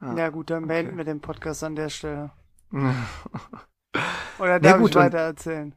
[0.01, 0.15] Ja.
[0.15, 0.97] ja gut, dann beenden okay.
[0.97, 2.31] wir den Podcast an der Stelle.
[3.93, 4.01] nee,
[4.39, 5.75] Oder Nee, darf gut, ich weiter erzählen?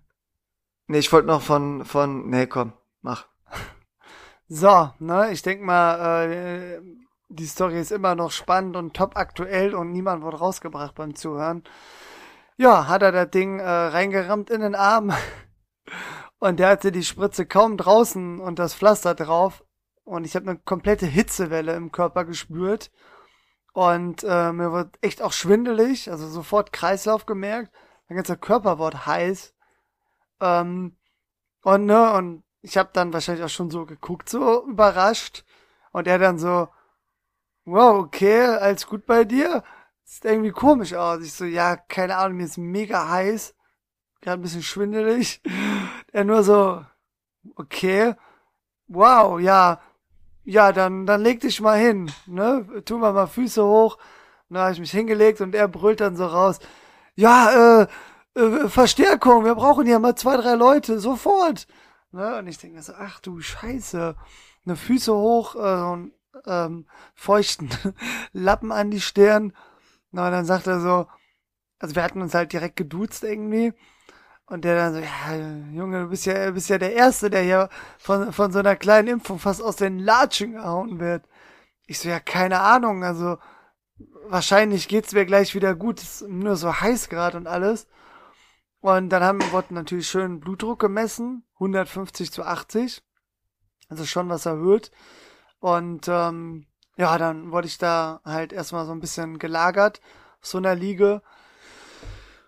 [0.89, 3.27] ich wollte noch von, von, nee, komm, mach.
[4.49, 6.81] So, ne, ich denk mal, äh,
[7.29, 11.65] die Story ist immer noch spannend und top aktuell und niemand wurde rausgebracht beim Zuhören.
[12.57, 15.13] Ja, hat er das Ding äh, reingerammt in den Arm
[16.39, 19.65] und der hatte die Spritze kaum draußen und das Pflaster drauf
[20.05, 22.93] und ich habe eine komplette Hitzewelle im Körper gespürt
[23.73, 27.73] und äh, mir wird echt auch schwindelig, also sofort Kreislauf gemerkt,
[28.09, 29.55] mein ganzer Körper wurde heiß
[30.41, 30.97] ähm,
[31.63, 35.45] und ne und ich habe dann wahrscheinlich auch schon so geguckt, so überrascht.
[35.93, 36.69] Und er dann so,
[37.65, 39.63] wow, okay, alles gut bei dir?
[40.03, 41.23] Sieht irgendwie komisch aus.
[41.23, 43.55] Ich so, ja, keine Ahnung, mir ist mega heiß.
[44.21, 45.41] Gerade ein bisschen schwindelig.
[46.13, 46.85] Er nur so,
[47.55, 48.15] okay,
[48.89, 49.81] wow, ja,
[50.45, 52.83] ja, dann, dann leg dich mal hin, ne?
[52.85, 53.99] Tu mal mal Füße hoch.
[54.49, 56.59] Und da habe ich mich hingelegt und er brüllt dann so raus,
[57.17, 57.87] ja, äh,
[58.37, 61.67] äh, Verstärkung, wir brauchen hier mal zwei, drei Leute, sofort.
[62.13, 62.39] Ne?
[62.39, 64.15] Und ich denke mir so, ach du Scheiße.
[64.65, 66.13] Ne Füße hoch, äh, einen
[66.47, 67.71] ähm, feuchten
[68.33, 69.53] Lappen an die Stirn.
[70.13, 71.07] Na, und dann sagt er so,
[71.79, 73.73] also wir hatten uns halt direkt geduzt irgendwie.
[74.47, 75.35] Und der dann so, ja,
[75.73, 78.77] Junge, du bist ja, du bist ja der Erste, der hier von, von so einer
[78.77, 81.25] kleinen Impfung fast aus den Latschen gehauen wird.
[81.87, 83.39] Ich so, ja, keine Ahnung, also
[84.29, 87.87] wahrscheinlich geht's mir gleich wieder gut, ist nur so heiß gerade und alles.
[88.81, 93.03] Und dann haben wir wurden natürlich schön Blutdruck gemessen, 150 zu 80,
[93.89, 94.91] also schon was erhöht.
[95.59, 96.67] Und ähm,
[96.97, 100.01] ja, dann wurde ich da halt erstmal so ein bisschen gelagert
[100.41, 101.23] auf so einer Liege.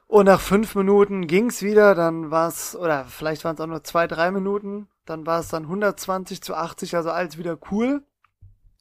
[0.07, 4.07] Und nach fünf Minuten ging's wieder, dann war's oder vielleicht waren es auch nur zwei,
[4.07, 8.03] drei Minuten, dann war es dann 120 zu 80, also alles wieder cool.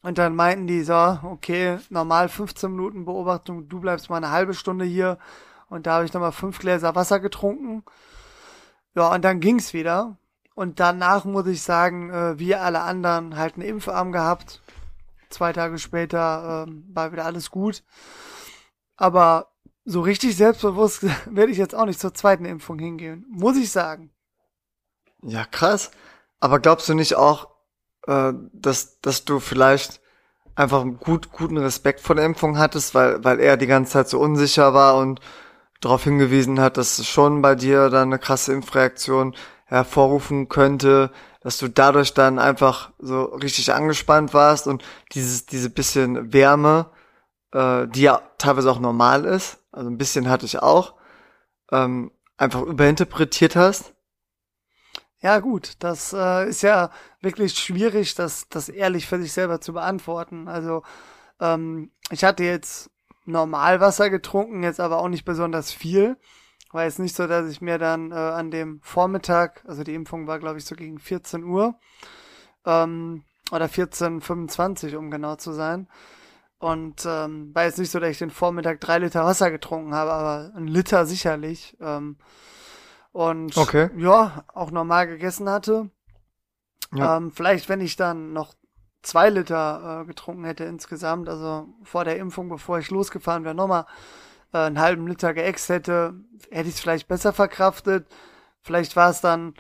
[0.04, 4.54] Und dann meinten die so, okay, normal 15 Minuten Beobachtung, du bleibst mal eine halbe
[4.54, 5.18] Stunde hier.
[5.70, 7.84] Und da habe ich nochmal fünf Gläser Wasser getrunken.
[8.96, 10.18] Ja, und dann ging's wieder.
[10.56, 14.62] Und danach muss ich sagen, äh, wie alle anderen, halt einen Impfarm gehabt.
[15.30, 17.84] Zwei Tage später ähm, war wieder alles gut.
[18.96, 19.52] Aber
[19.86, 23.26] so richtig selbstbewusst werde ich jetzt auch nicht zur zweiten Impfung hingehen.
[23.30, 24.12] Muss ich sagen.
[25.22, 25.92] Ja, krass.
[26.40, 27.50] Aber glaubst du nicht auch,
[28.08, 30.02] äh, dass, dass du vielleicht
[30.56, 34.10] einfach einen gut, guten Respekt vor der Impfung hattest, weil, weil er die ganze Zeit
[34.10, 35.20] so unsicher war und
[35.82, 39.36] darauf hingewiesen hat, dass es schon bei dir dann eine krasse Impfreaktion
[39.66, 44.84] hervorrufen könnte, dass du dadurch dann einfach so richtig angespannt warst und
[45.14, 46.88] dieses, diese bisschen Wärme,
[47.54, 50.96] äh, die ja teilweise auch normal ist, also ein bisschen hatte ich auch,
[51.72, 53.94] ähm, einfach überinterpretiert hast?
[55.20, 56.92] Ja, gut, das äh, ist ja
[57.22, 60.48] wirklich schwierig, das, das ehrlich für sich selber zu beantworten.
[60.48, 60.84] Also,
[61.40, 62.92] ähm, ich hatte jetzt
[63.26, 66.18] normal Wasser getrunken, jetzt aber auch nicht besonders viel.
[66.72, 70.28] War jetzt nicht so, dass ich mir dann äh, an dem Vormittag, also die Impfung
[70.28, 71.76] war, glaube ich, so gegen 14 Uhr,
[72.66, 75.88] ähm, oder 14.25, um genau zu sein.
[76.60, 80.12] Und ähm, war jetzt nicht so, dass ich den Vormittag drei Liter Wasser getrunken habe,
[80.12, 81.78] aber ein Liter sicherlich.
[81.80, 82.18] Ähm,
[83.18, 83.90] und Okay.
[83.98, 85.90] ja, auch normal gegessen hatte.
[86.94, 87.18] Ja.
[87.18, 88.54] Ähm, vielleicht, wenn ich dann noch
[89.02, 93.88] zwei Liter äh, getrunken hätte insgesamt, also vor der Impfung, bevor ich losgefahren wäre, nochmal
[94.54, 96.14] äh, einen halben Liter geäxt hätte,
[96.52, 98.08] hätte ich es vielleicht besser verkraftet.
[98.62, 99.56] Vielleicht war es dann,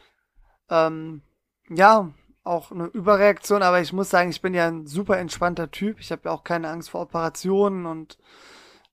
[0.70, 1.24] ähm,
[1.68, 2.12] ja,
[2.44, 6.00] auch eine Überreaktion, aber ich muss sagen, ich bin ja ein super entspannter Typ.
[6.00, 8.20] Ich habe ja auch keine Angst vor Operationen und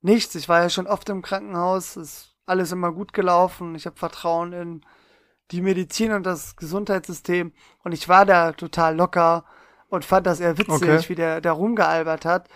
[0.01, 0.35] nichts.
[0.37, 3.75] Ich war ja schon oft im Krankenhaus, ist alles immer gut gelaufen.
[3.75, 4.81] Ich habe Vertrauen in
[5.51, 9.45] die Medizin und das Gesundheitssystem und ich war da total locker
[9.89, 11.05] und fand das eher witzig, Okay.
[11.09, 12.49] wie der da rumgealbert hat.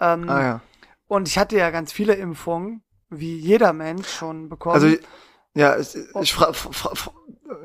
[0.00, 0.60] Ähm, Ah ja.
[1.06, 4.74] Und ich hatte ja ganz viele Impfungen, wie jeder Mensch schon bekommen.
[4.74, 4.88] Also
[5.54, 7.10] ja, ich, ich fra, fra, fra,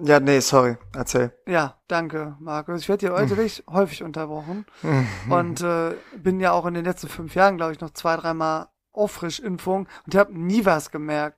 [0.02, 1.34] ja, nee, sorry, erzähl.
[1.48, 2.82] ja, danke, Markus.
[2.82, 4.66] Ich werde hier heute wirklich häufig unterbrochen
[5.30, 8.68] und äh, bin ja auch in den letzten fünf Jahren, glaube ich, noch zwei, dreimal
[8.94, 11.38] Auffrischimpfung und ich habe nie was gemerkt.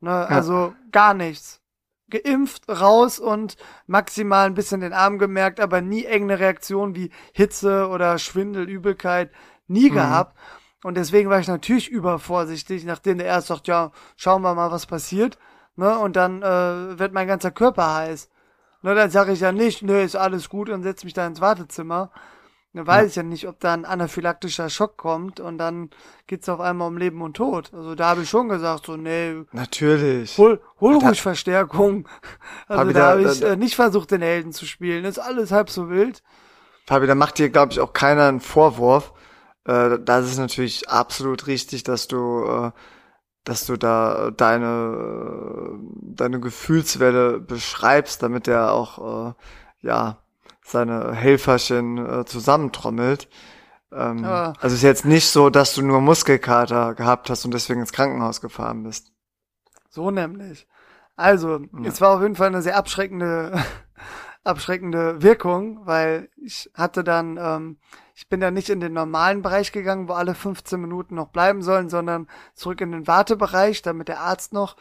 [0.00, 0.10] Ne?
[0.10, 1.60] Also gar nichts.
[2.10, 7.88] geimpft, raus und maximal ein bisschen den Arm gemerkt, aber nie irgendeine Reaktion wie Hitze
[7.88, 9.30] oder Schwindel, Übelkeit,
[9.68, 9.94] nie mhm.
[9.94, 10.36] gehabt.
[10.82, 14.86] Und deswegen war ich natürlich übervorsichtig, nachdem der Arzt sagt, ja, schauen wir mal, was
[14.86, 15.38] passiert.
[15.76, 15.98] Ne?
[15.98, 18.28] Und dann äh, wird mein ganzer Körper heiß.
[18.82, 21.40] Ne, dann sage ich ja nicht, ne, ist alles gut und setze mich da ins
[21.40, 22.10] Wartezimmer.
[22.72, 23.06] Dann weiß ja.
[23.08, 25.90] ich ja nicht, ob da ein anaphylaktischer Schock kommt und dann
[26.28, 27.72] geht's auf einmal um Leben und Tod.
[27.74, 29.42] Also da habe ich schon gesagt, so, nee.
[29.50, 30.38] Natürlich.
[30.38, 32.08] Hol, hol ruhig da, Verstärkung.
[32.68, 35.04] Also da habe ich da, äh, nicht versucht, den Helden zu spielen.
[35.04, 36.22] ist alles halb so wild.
[36.86, 39.14] Fabi, da macht dir, glaube ich, auch keiner einen Vorwurf.
[39.64, 42.70] Äh, das ist natürlich absolut richtig, dass du, äh,
[43.42, 49.34] dass du da deine, deine Gefühlswelle beschreibst, damit der auch, äh,
[49.80, 50.18] ja,
[50.70, 53.28] seine Helferchen äh, zusammentrommelt.
[53.92, 54.52] Ähm, ja.
[54.60, 58.40] Also ist jetzt nicht so, dass du nur Muskelkater gehabt hast und deswegen ins Krankenhaus
[58.40, 59.12] gefahren bist.
[59.88, 60.68] So nämlich.
[61.16, 61.68] Also, ja.
[61.84, 63.52] es war auf jeden Fall eine sehr abschreckende,
[64.44, 67.78] abschreckende Wirkung, weil ich hatte dann, ähm,
[68.14, 71.62] ich bin dann nicht in den normalen Bereich gegangen, wo alle 15 Minuten noch bleiben
[71.62, 74.76] sollen, sondern zurück in den Wartebereich, damit der Arzt noch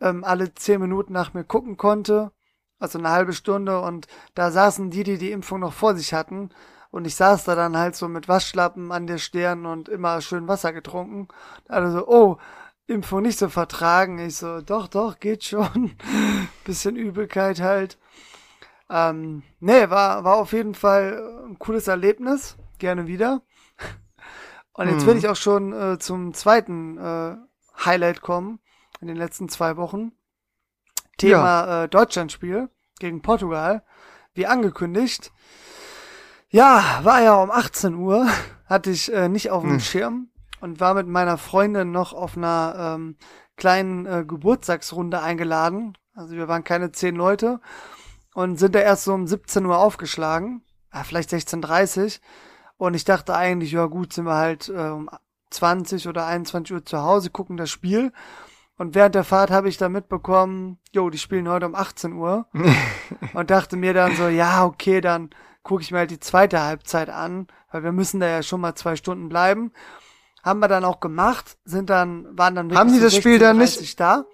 [0.00, 2.32] ähm, alle 10 Minuten nach mir gucken konnte
[2.78, 6.50] also eine halbe Stunde und da saßen die, die die Impfung noch vor sich hatten
[6.90, 10.48] und ich saß da dann halt so mit Waschlappen an der Stirn und immer schön
[10.48, 11.28] Wasser getrunken.
[11.68, 12.38] Also so, oh,
[12.86, 14.18] Impfung nicht so vertragen.
[14.18, 15.96] Ich so, doch, doch, geht schon.
[16.64, 17.98] Bisschen Übelkeit halt.
[18.88, 22.56] Ähm, nee, war, war auf jeden Fall ein cooles Erlebnis.
[22.78, 23.42] Gerne wieder.
[24.72, 25.18] Und jetzt will mhm.
[25.18, 27.36] ich auch schon äh, zum zweiten äh,
[27.84, 28.60] Highlight kommen
[29.00, 30.12] in den letzten zwei Wochen.
[31.18, 31.84] Thema ja.
[31.84, 33.84] äh, Deutschlandspiel gegen Portugal,
[34.32, 35.32] wie angekündigt.
[36.48, 38.26] Ja, war ja um 18 Uhr,
[38.66, 39.80] hatte ich äh, nicht auf dem hm.
[39.80, 43.16] Schirm und war mit meiner Freundin noch auf einer ähm,
[43.56, 45.98] kleinen äh, Geburtstagsrunde eingeladen.
[46.14, 47.60] Also wir waren keine zehn Leute
[48.34, 50.62] und sind da erst so um 17 Uhr aufgeschlagen,
[50.92, 52.20] ja, vielleicht 16.30
[52.76, 55.10] und ich dachte eigentlich, ja gut, sind wir halt äh, um
[55.50, 58.12] 20 oder 21 Uhr zu Hause, gucken das Spiel
[58.78, 62.46] und während der Fahrt habe ich dann mitbekommen, jo, die spielen heute um 18 Uhr.
[63.34, 65.30] und dachte mir dann so, ja, okay, dann
[65.64, 68.76] gucke ich mir halt die zweite Halbzeit an, weil wir müssen da ja schon mal
[68.76, 69.72] zwei Stunden bleiben.
[70.44, 73.98] Haben wir dann auch gemacht, sind dann, waren dann Haben die das Spiel dann nicht,
[73.98, 74.24] da?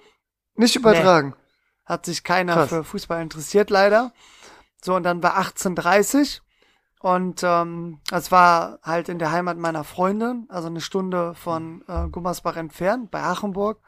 [0.57, 1.31] Nicht übertragen?
[1.31, 2.69] Nee, hat sich keiner Krass.
[2.69, 4.13] für Fußball interessiert, leider.
[4.83, 6.41] So, und dann war 18.30
[7.01, 12.09] und ähm, es war halt in der Heimat meiner Freundin, also eine Stunde von äh,
[12.09, 13.81] Gummersbach entfernt, bei Achenburg.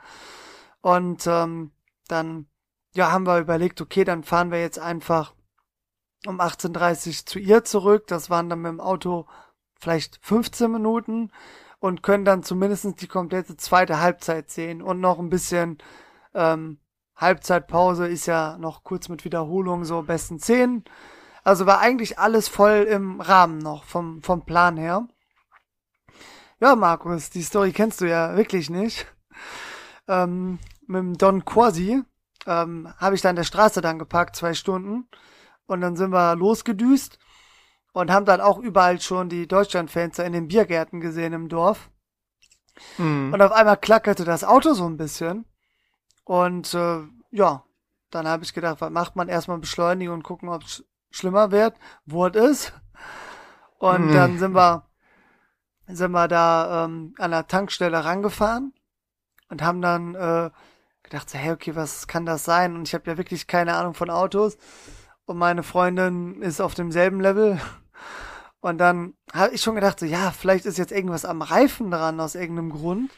[0.87, 1.73] Und ähm,
[2.07, 2.47] dann
[2.95, 5.35] ja, haben wir überlegt, okay, dann fahren wir jetzt einfach
[6.29, 8.07] um 18.30 zu ihr zurück.
[8.07, 9.27] Das waren dann mit dem Auto
[9.81, 11.33] vielleicht 15 Minuten
[11.81, 15.79] und können dann zumindest die komplette zweite Halbzeit sehen und noch ein bisschen
[16.35, 16.79] ähm,
[17.17, 20.85] Halbzeitpause ist ja noch kurz mit Wiederholung so besten 10.
[21.43, 25.09] Also war eigentlich alles voll im Rahmen noch vom, vom Plan her.
[26.61, 29.13] Ja, Markus, die Story kennst du ja wirklich nicht.
[30.07, 32.03] Ähm, mit dem Don Quasi
[32.47, 35.09] ähm, habe ich da an der Straße dann geparkt, zwei Stunden.
[35.67, 37.19] Und dann sind wir losgedüst
[37.93, 41.91] und haben dann auch überall schon die Deutschlandfans in den Biergärten gesehen im Dorf.
[42.99, 43.33] Mhm.
[43.33, 45.45] Und auf einmal klackerte das Auto so ein bisschen.
[46.25, 47.65] Und äh, ja,
[48.11, 49.29] dann habe ich gedacht, was macht man?
[49.29, 51.75] Erstmal beschleunigen und gucken, ob es schlimmer wird.
[52.05, 52.73] Wurde es.
[53.79, 54.13] Und mhm.
[54.13, 54.85] dann sind wir,
[55.89, 58.73] sind wir da ähm, an der Tankstelle rangefahren
[59.49, 60.51] und haben dann äh,
[61.07, 62.75] gedacht, so, hey, okay, was kann das sein?
[62.75, 64.59] Und ich habe ja wirklich keine Ahnung von Autos.
[65.25, 67.61] Und meine Freundin ist auf demselben Level.
[68.61, 72.21] Und dann habe ich schon gedacht, so, ja, vielleicht ist jetzt irgendwas am Reifen dran
[72.21, 73.11] aus irgendeinem Grund.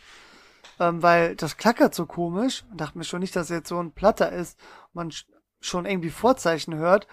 [0.81, 2.65] Ähm, weil das klackert so komisch.
[2.71, 4.59] Und dachte mir schon nicht, dass jetzt so ein Platter ist.
[4.93, 5.13] Man
[5.61, 7.07] schon irgendwie Vorzeichen hört.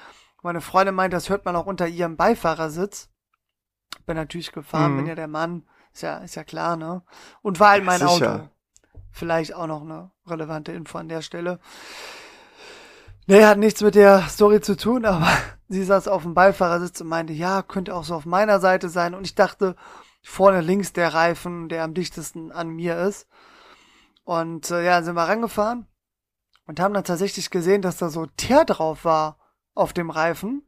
[0.44, 3.10] Meine Freundin meint, das hört man auch unter ihrem Beifahrersitz.
[4.06, 4.98] Bin natürlich gefahren, mhm.
[4.98, 5.68] bin ja der Mann.
[5.94, 7.04] Ist ja, ist ja klar, ne?
[7.42, 8.36] Und war halt mein Sicher.
[8.36, 8.50] Auto.
[9.16, 11.59] Vielleicht auch noch eine relevante Info an der Stelle.
[13.28, 15.30] Nee, hat nichts mit der Story zu tun, aber
[15.70, 19.16] sie saß auf dem Beifahrersitz und meinte, ja, könnte auch so auf meiner Seite sein.
[19.16, 19.78] Und ich dachte,
[20.22, 23.30] vorne links der Reifen, der am dichtesten an mir ist.
[24.26, 25.88] Und äh, ja, sind wir rangefahren
[26.68, 29.38] und haben dann tatsächlich gesehen, dass da so Teer drauf war
[29.76, 30.68] auf dem Reifen.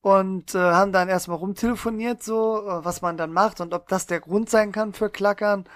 [0.00, 4.08] Und äh, haben dann erstmal rumtelefoniert, so, äh, was man dann macht und ob das
[4.08, 5.66] der Grund sein kann für Klackern.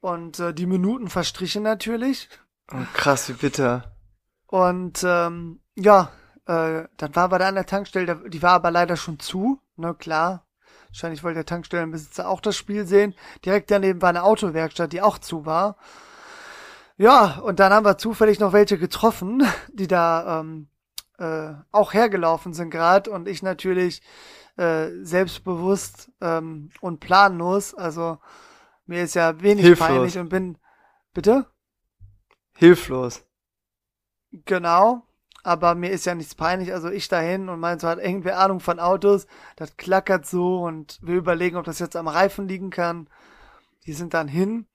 [0.00, 2.28] Und äh, die Minuten verstrichen natürlich.
[2.72, 3.96] Oh, krass, wie bitter.
[4.46, 6.10] Und ähm, ja,
[6.46, 9.94] äh, dann war wir da an der Tankstelle, die war aber leider schon zu, ne,
[9.94, 10.46] klar.
[10.88, 13.14] Wahrscheinlich wollte der Tankstellenbesitzer auch das Spiel sehen.
[13.44, 15.76] Direkt daneben war eine Autowerkstatt, die auch zu war.
[16.96, 20.68] Ja, und dann haben wir zufällig noch welche getroffen, die da ähm,
[21.18, 24.02] äh, auch hergelaufen sind gerade und ich natürlich
[24.56, 27.74] äh, selbstbewusst ähm, und planlos.
[27.74, 28.18] Also
[28.88, 29.88] mir ist ja wenig Hilflos.
[29.88, 30.58] peinlich und bin
[31.14, 31.46] bitte
[32.56, 33.24] Hilflos.
[34.44, 35.04] genau.
[35.44, 38.60] Aber mir ist ja nichts peinlich, also ich dahin und meinte, so hat irgendwer Ahnung
[38.60, 39.26] von Autos,
[39.56, 43.08] das klackert so und wir überlegen, ob das jetzt am Reifen liegen kann.
[43.86, 44.66] Die sind dann hin,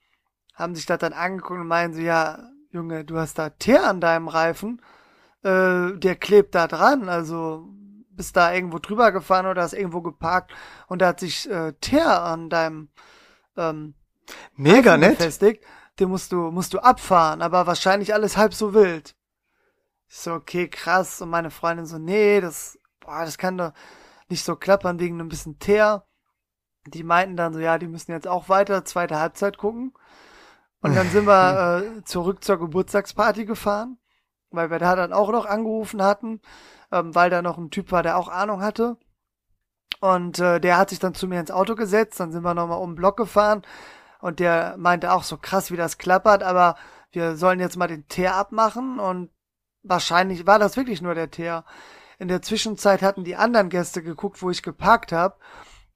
[0.55, 3.99] haben sich das dann angeguckt und meinen so, ja, Junge, du hast da Teer an
[4.01, 4.81] deinem Reifen,
[5.43, 7.67] äh, der klebt da dran, also
[8.09, 10.53] bist da irgendwo drüber gefahren oder hast irgendwo geparkt
[10.87, 12.89] und da hat sich äh, Teer an deinem
[13.57, 13.95] ähm,
[14.55, 15.17] Mega nett.
[15.17, 15.63] befestigt,
[15.99, 19.15] den musst du, musst du abfahren, aber wahrscheinlich alles halb so wild.
[20.07, 21.21] Ich so, okay, krass.
[21.21, 23.73] Und meine Freundin so, nee, das, boah, das kann doch
[24.29, 26.05] nicht so klappern wegen ein bisschen Teer.
[26.85, 29.93] Die meinten dann so, ja, die müssen jetzt auch weiter zweite Halbzeit gucken.
[30.81, 33.97] Und dann sind wir äh, zurück zur Geburtstagsparty gefahren,
[34.51, 36.41] weil wir da dann auch noch angerufen hatten,
[36.91, 38.97] ähm, weil da noch ein Typ war, der auch Ahnung hatte.
[40.01, 42.79] Und äh, der hat sich dann zu mir ins Auto gesetzt, dann sind wir nochmal
[42.79, 43.63] um den Block gefahren
[44.23, 46.77] und der meinte auch so krass, wie das klappert, aber
[47.11, 49.31] wir sollen jetzt mal den Teer abmachen und
[49.83, 51.65] wahrscheinlich war das wirklich nur der Teer.
[52.19, 55.35] In der Zwischenzeit hatten die anderen Gäste geguckt, wo ich geparkt habe.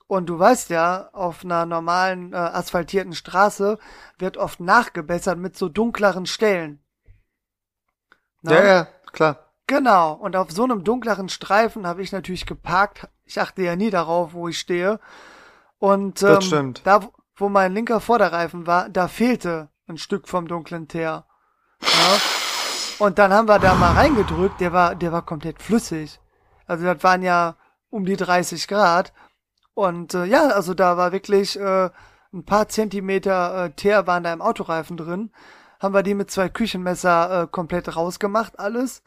[0.07, 3.80] Und du weißt ja, auf einer normalen äh, asphaltierten Straße
[4.19, 6.84] wird oft nachgebessert mit so dunkleren Stellen.
[8.41, 8.51] Na?
[8.55, 9.53] Ja, ja, klar.
[9.67, 13.07] Genau, und auf so einem dunkleren Streifen habe ich natürlich geparkt.
[13.23, 14.99] Ich achte ja nie darauf, wo ich stehe.
[15.80, 16.82] Und ähm, Das stimmt.
[16.84, 21.26] da, wo- mein linker Vorderreifen war, da fehlte ein Stück vom dunklen Teer.
[21.82, 22.20] Ja?
[23.00, 26.20] Und dann haben wir da mal reingedrückt, der war, der war komplett flüssig.
[26.66, 27.56] Also das waren ja
[27.90, 29.14] um die 30 Grad.
[29.74, 31.90] Und äh, ja, also da war wirklich äh,
[32.34, 35.32] ein paar Zentimeter äh, Teer waren da im Autoreifen drin.
[35.80, 39.04] Haben wir die mit zwei Küchenmesser äh, komplett rausgemacht, alles.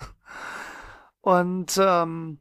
[1.20, 2.39] Und ähm,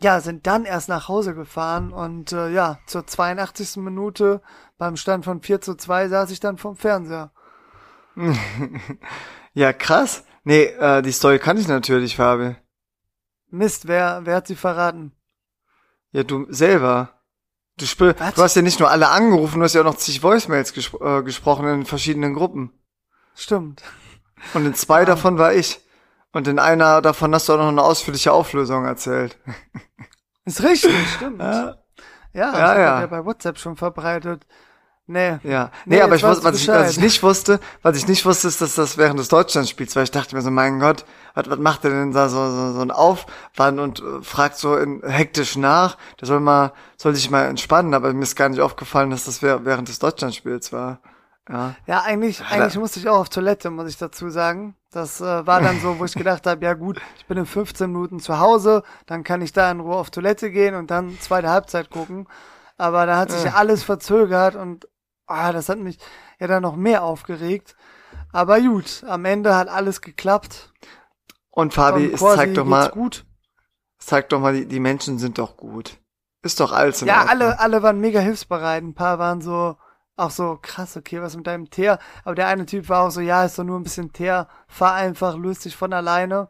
[0.00, 3.78] ja, sind dann erst nach Hause gefahren und äh, ja, zur 82.
[3.78, 4.42] Minute
[4.78, 7.32] beim Stand von 4 zu 2 saß ich dann vom Fernseher.
[9.54, 10.24] Ja, krass.
[10.44, 12.54] Nee, äh, die Story kann ich natürlich, Fabi.
[13.50, 15.12] Mist, wer, wer hat sie verraten?
[16.12, 17.20] Ja, du selber.
[17.76, 20.22] Du, spür, du hast ja nicht nur alle angerufen, du hast ja auch noch zig
[20.22, 22.72] Voicemails gespro äh, gesprochen in verschiedenen Gruppen.
[23.34, 23.82] Stimmt.
[24.54, 25.80] Und in zwei davon war ich.
[26.32, 29.38] Und in einer davon hast du auch noch eine ausführliche Auflösung erzählt.
[30.44, 31.40] Ist richtig, stimmt.
[31.42, 31.78] Ja.
[32.32, 33.00] Ja, Ja, ja.
[33.00, 34.46] ja bei WhatsApp schon verbreitet.
[35.10, 35.38] Nee.
[35.42, 35.70] Ja.
[35.86, 38.46] Nee, Nee, aber ich wusste, was ich, was ich nicht wusste, was ich nicht wusste,
[38.46, 40.02] ist, dass das während des Deutschlandspiels war.
[40.02, 42.80] Ich dachte mir so, mein Gott, was, was macht der denn da so, so, so
[42.80, 45.96] ein Aufwand und äh, fragt so in, hektisch nach.
[46.20, 49.40] Der soll mal, soll sich mal entspannen, aber mir ist gar nicht aufgefallen, dass das
[49.42, 51.00] während des Deutschlandspiels war.
[51.48, 51.74] Ja.
[51.86, 54.74] Ja, eigentlich, eigentlich musste ich auch auf Toilette, muss ich dazu sagen.
[54.92, 57.90] Das äh, war dann so, wo ich gedacht habe, ja gut, ich bin in 15
[57.90, 61.48] Minuten zu Hause, dann kann ich da in Ruhe auf Toilette gehen und dann zweite
[61.48, 62.26] Halbzeit gucken.
[62.76, 64.86] Aber da hat sich ja alles verzögert und
[65.28, 65.98] ah, das hat mich
[66.38, 67.76] ja dann noch mehr aufgeregt.
[68.32, 70.72] Aber gut, am Ende hat alles geklappt.
[71.50, 73.26] Und Fabi, Und es zeigt doch mal, gut.
[73.98, 75.98] es zeigt doch mal, die, die Menschen sind doch gut.
[76.42, 77.30] Ist doch alles in Ja, Ordnung.
[77.30, 78.82] alle, alle waren mega hilfsbereit.
[78.82, 79.76] Ein paar waren so,
[80.16, 81.98] auch so, krass, okay, was mit deinem Teer?
[82.24, 84.94] Aber der eine Typ war auch so, ja, ist doch nur ein bisschen Teer, fahr
[84.94, 86.48] einfach, löst dich von alleine.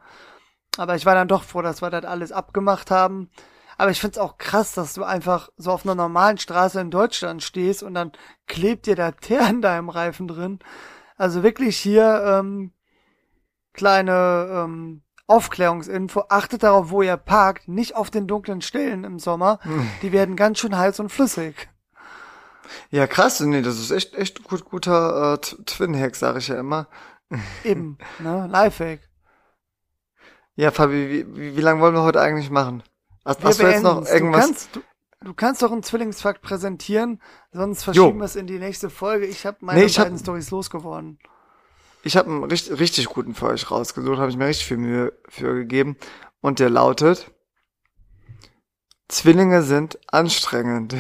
[0.77, 3.31] Aber ich war dann doch froh, dass wir das alles abgemacht haben.
[3.79, 7.43] Aber ich find's auch krass, dass du einfach so auf einer normalen Straße in Deutschland
[7.43, 8.13] stehst und dann
[8.47, 10.59] klebt dir da Teer in deinem Reifen drin.
[11.17, 12.73] Also wirklich hier, ähm,
[13.73, 16.25] kleine, ähm, Aufklärungsinfo.
[16.29, 19.61] Achtet darauf, wo ihr parkt, nicht auf den dunklen Stellen im Sommer.
[20.03, 21.69] Die werden ganz schön heiß und flüssig.
[22.91, 26.89] Ja, krass, nee, das ist echt, echt gut, guter äh, Twin-Hack, sag ich ja immer.
[27.65, 28.49] Eben, ne?
[28.51, 29.01] Lifehack.
[30.57, 32.83] Ja, Fabi, wie, wie, wie lange wollen wir heute eigentlich machen?
[33.37, 34.41] Wir hast du jetzt noch irgendwas?
[34.41, 34.81] Du kannst, du,
[35.25, 37.21] du kannst doch einen Zwillingsfakt präsentieren,
[37.53, 38.15] sonst verschieben Jo.
[38.17, 39.27] wir es in die nächste Folge.
[39.27, 41.19] Ich habe meine Nee, ich hab- beiden Stories losgeworden.
[42.05, 45.13] Ich habe einen richtig, richtig guten für euch rausgesucht, habe ich mir richtig viel Mühe
[45.29, 45.97] für gegeben.
[46.41, 47.33] Und der lautet,
[49.09, 50.95] Zwillinge sind anstrengend.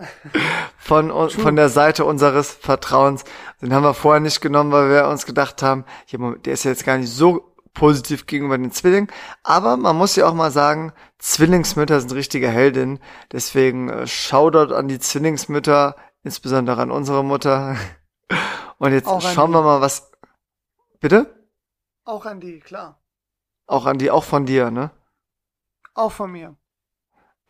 [0.78, 3.24] von, von der Seite unseres Vertrauens.
[3.60, 5.84] Den haben wir vorher nicht genommen, weil wir uns gedacht haben,
[6.16, 9.10] Moment, der ist ja jetzt gar nicht so positiv gegenüber den Zwillingen.
[9.42, 13.00] Aber man muss ja auch mal sagen, Zwillingsmütter sind richtige Heldinnen.
[13.32, 17.76] Deswegen äh, Shoutout an die Zwillingsmütter, insbesondere an unsere Mutter.
[18.78, 20.10] Und jetzt Auch schauen wir mal, was.
[21.00, 21.48] Bitte?
[22.04, 23.00] Auch an die, klar.
[23.66, 24.90] Auch an die, auch von dir, ne?
[25.94, 26.56] Auch von mir.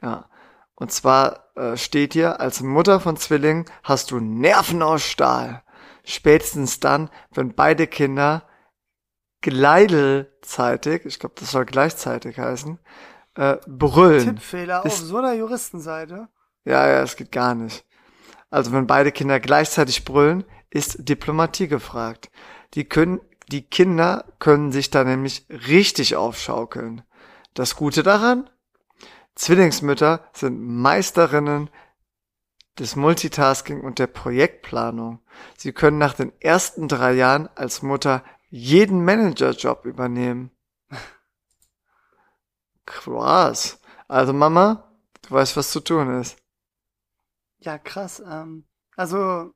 [0.03, 0.29] Ja.
[0.77, 5.63] Und zwar äh, steht hier, als Mutter von Zwillingen hast du Nerven aus Stahl.
[6.05, 8.43] spätestens dann, wenn beide Kinder
[9.45, 12.79] gleidelzeitig, ich glaube, das soll gleichzeitig heißen,
[13.35, 14.37] äh, brüllen.
[14.37, 16.29] Tippfehler auf so einer Juristenseite.
[16.65, 17.85] Ja, ja, es geht gar nicht.
[18.51, 22.31] Also wenn beide Kinder gleichzeitig brüllen, ist Diplomatie gefragt.
[22.73, 27.03] Die können, die Kinder können sich da nämlich richtig aufschaukeln.
[27.53, 28.49] Das Gute daran?
[29.35, 31.69] Zwillingsmütter sind Meisterinnen
[32.79, 35.21] des Multitasking und der Projektplanung.
[35.59, 38.25] Sie können nach den ersten drei Jahren als Mutter
[38.55, 40.53] jeden Managerjob übernehmen.
[42.87, 43.81] Krass.
[44.07, 44.85] Also Mama,
[45.23, 46.37] du weißt, was zu tun ist.
[47.59, 48.23] Ja, krass.
[48.25, 49.53] Ähm, also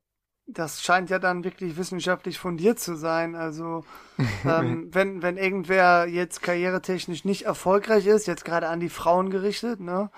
[0.49, 3.37] das scheint ja dann wirklich wissenschaftlich fundiert zu sein.
[3.37, 3.85] Also
[4.45, 9.79] ähm, wenn, wenn irgendwer jetzt karrieretechnisch nicht erfolgreich ist, jetzt gerade an die Frauen gerichtet,
[9.79, 10.11] ne?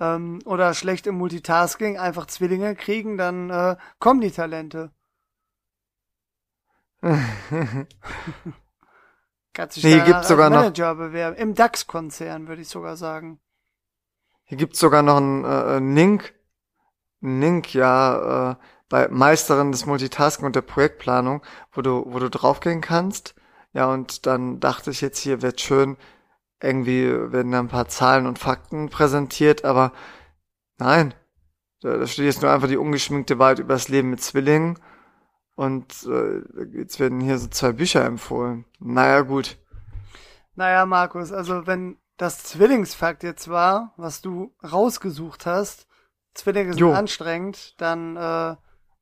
[0.00, 4.90] Ähm, oder schlecht im Multitasking, einfach Zwillinge kriegen, dann äh, kommen die Talente.
[9.54, 11.36] Kannst dich Nee, gibt's sogar noch- Manager bewerben.
[11.36, 13.40] Im DAX-Konzern, würde ich sogar sagen.
[14.44, 16.34] Hier gibt's sogar noch einen, äh, Link,
[17.22, 18.56] einen Link, ja, äh,
[18.88, 21.42] bei Meisterin des Multitasking und der Projektplanung,
[21.72, 23.34] wo du, wo du draufgehen kannst.
[23.72, 25.98] Ja, und dann dachte ich jetzt hier wird schön,
[26.62, 29.92] irgendwie werden da ein paar Zahlen und Fakten präsentiert, aber
[30.78, 31.12] nein,
[31.82, 34.78] da, da steht jetzt nur einfach die ungeschminkte Wahrheit über das Leben mit Zwillingen
[35.58, 36.42] und äh,
[36.72, 38.64] jetzt werden hier so zwei Bücher empfohlen.
[38.78, 39.58] Naja, gut.
[40.54, 45.88] Naja, Markus, also wenn das Zwillingsfakt jetzt war, was du rausgesucht hast,
[46.32, 46.92] Zwillinge sind Jo.
[46.92, 48.54] anstrengend, dann äh,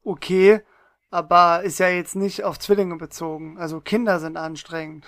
[0.03, 0.63] okay,
[1.11, 3.59] aber ist ja jetzt nicht auf Zwillinge bezogen.
[3.59, 5.05] Also Kinder sind anstrengend.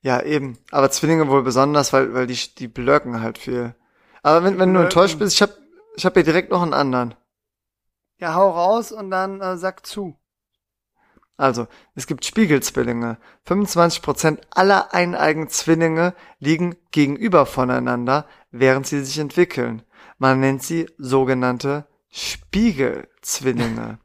[0.00, 0.56] Ja, eben.
[0.70, 3.74] Aber Zwillinge wohl besonders, weil, weil die, die blöcken halt viel.
[4.22, 5.50] Aber wenn, wenn du enttäuscht bist, ich hab,
[5.96, 7.14] ich hab hier direkt noch einen anderen.
[8.18, 10.16] Ja, hau raus und dann äh, sag zu.
[11.36, 13.18] Also, es gibt Spiegelzwillinge.
[13.46, 19.82] 25% aller eineigen Zwillinge liegen gegenüber voneinander, während sie sich entwickeln.
[20.18, 23.98] Man nennt sie sogenannte Spiegelzwillinge.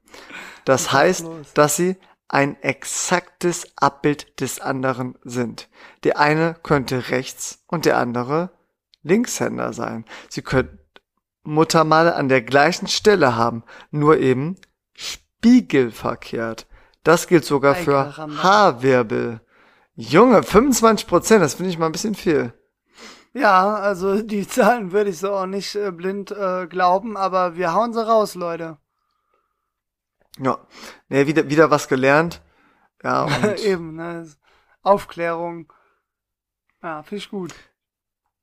[0.66, 1.98] Das heißt, dass sie
[2.28, 5.70] ein exaktes Abbild des anderen sind.
[6.04, 8.52] Der eine könnte rechts und der andere
[9.04, 10.06] Linkshänder sein.
[10.30, 10.80] Sie könnten
[11.44, 14.58] Muttermale an der gleichen Stelle haben, nur eben
[14.94, 16.68] spiegelverkehrt.
[17.04, 18.16] Das gilt sogar für.
[18.18, 19.42] Haarwirbel.
[19.96, 22.54] Junge, 25 Prozent, das finde ich mal ein bisschen viel.
[23.34, 27.74] Ja, also die Zahlen würde ich so auch nicht äh, blind äh, glauben, aber wir
[27.74, 28.78] hauen sie raus, Leute.
[30.38, 30.58] Ja,
[31.10, 32.42] nee, wieder, wieder was gelernt.
[33.04, 34.28] Ja, und Eben, ne?
[34.82, 35.72] Aufklärung.
[36.82, 37.54] Ja, finde ich gut.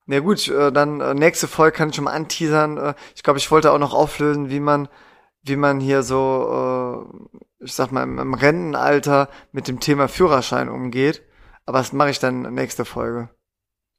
[0.06, 2.78] Na gut, äh, dann äh, nächste Folge kann ich schon mal anteasern.
[2.78, 4.88] Äh, ich glaube, ich wollte auch noch auflösen, wie man,
[5.42, 7.08] wie man hier so,
[7.60, 11.22] äh, ich sag mal, im, im Rentenalter mit dem Thema Führerschein umgeht.
[11.64, 13.30] Aber das mache ich dann nächste Folge.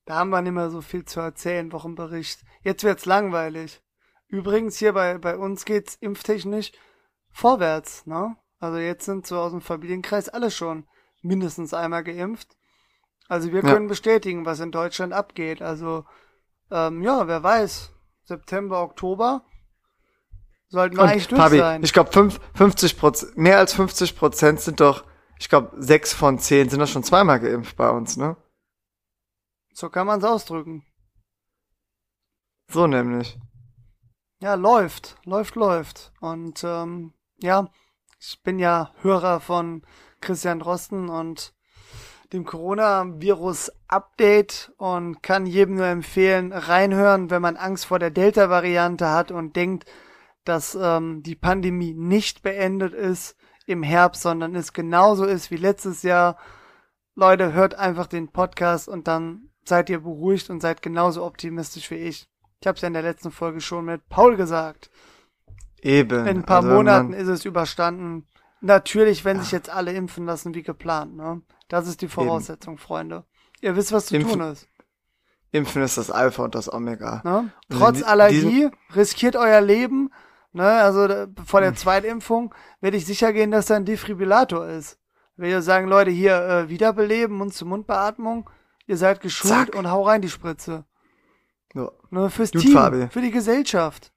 [0.06, 2.40] Da haben wir nicht mehr so viel zu erzählen, Wochenbericht.
[2.62, 3.82] Jetzt wird's langweilig.
[4.30, 6.72] Übrigens, hier bei, bei uns geht's impftechnisch
[7.30, 8.38] vorwärts, ne?
[8.60, 10.88] Also jetzt sind so aus dem Familienkreis alle schon
[11.22, 12.57] mindestens einmal geimpft.
[13.28, 13.74] Also wir Ja.
[13.74, 15.62] können bestätigen, was in Deutschland abgeht.
[15.62, 16.06] Also,
[16.72, 17.92] ähm, ja, wer weiß.
[18.24, 19.44] September, Oktober
[20.70, 21.84] sollten wir eigentlich durch Fabi, sein.
[21.84, 22.12] ich glaube
[22.56, 25.06] 50 Prozent, mehr als 50 Prozent sind doch,
[25.40, 28.36] ich glaube sechs von zehn sind doch schon zweimal geimpft bei uns, ne?
[29.74, 30.86] So kann man's ausdrücken.
[32.70, 33.38] So nämlich.
[34.42, 36.12] Ja, läuft, läuft, läuft.
[36.20, 37.70] Und ähm, ja,
[38.20, 39.84] ich bin ja Hörer von
[40.20, 41.54] Christian Drosten und
[42.34, 49.32] dem Coronavirus-Update und kann jedem nur empfehlen, reinhören, wenn man Angst vor der Delta-Variante hat
[49.32, 49.86] und denkt,
[50.44, 56.04] dass ähm, die Pandemie nicht beendet ist im Herbst, sondern es genauso ist wie letztes
[56.04, 56.38] Jahr.
[57.16, 61.96] Leute, hört einfach den Podcast und dann seid ihr beruhigt und seid genauso optimistisch wie
[61.96, 62.30] ich.
[62.62, 64.90] Ich habe es ja in der letzten Folge schon mit Paul gesagt.
[65.82, 66.22] Eben.
[66.22, 68.28] In ein paar Also Monaten ist es überstanden.
[68.62, 71.16] Natürlich, wenn sich jetzt alle impfen lassen wie geplant.
[71.16, 71.42] Ne?
[71.68, 73.26] Das ist die Voraussetzung, Freunde.
[73.62, 74.68] Ihr wisst, was zu Impfen- tun ist.
[75.52, 77.22] Impfen ist das Alpha und das Omega.
[77.24, 77.52] Ne?
[77.70, 80.12] Also Trotz Allergie riskiert euer Leben.
[80.54, 80.64] Ne?
[80.66, 85.00] Also da- vor der Zweitimpfung werde ich sicher gehen, dass da ein Defibrillator ist.
[85.36, 88.50] Wenn ihr sagen, Leute, hier äh, Wiederbeleben, Mund-zu-Mund-Beatmung,
[88.88, 89.76] ihr seid geschult Zack.
[89.76, 90.86] und hau rein die Spritze.
[91.76, 91.92] Ja.
[92.10, 92.30] Ne?
[92.30, 93.08] Fürs Gut, Team, Fabi.
[93.10, 94.12] für die Gesellschaft.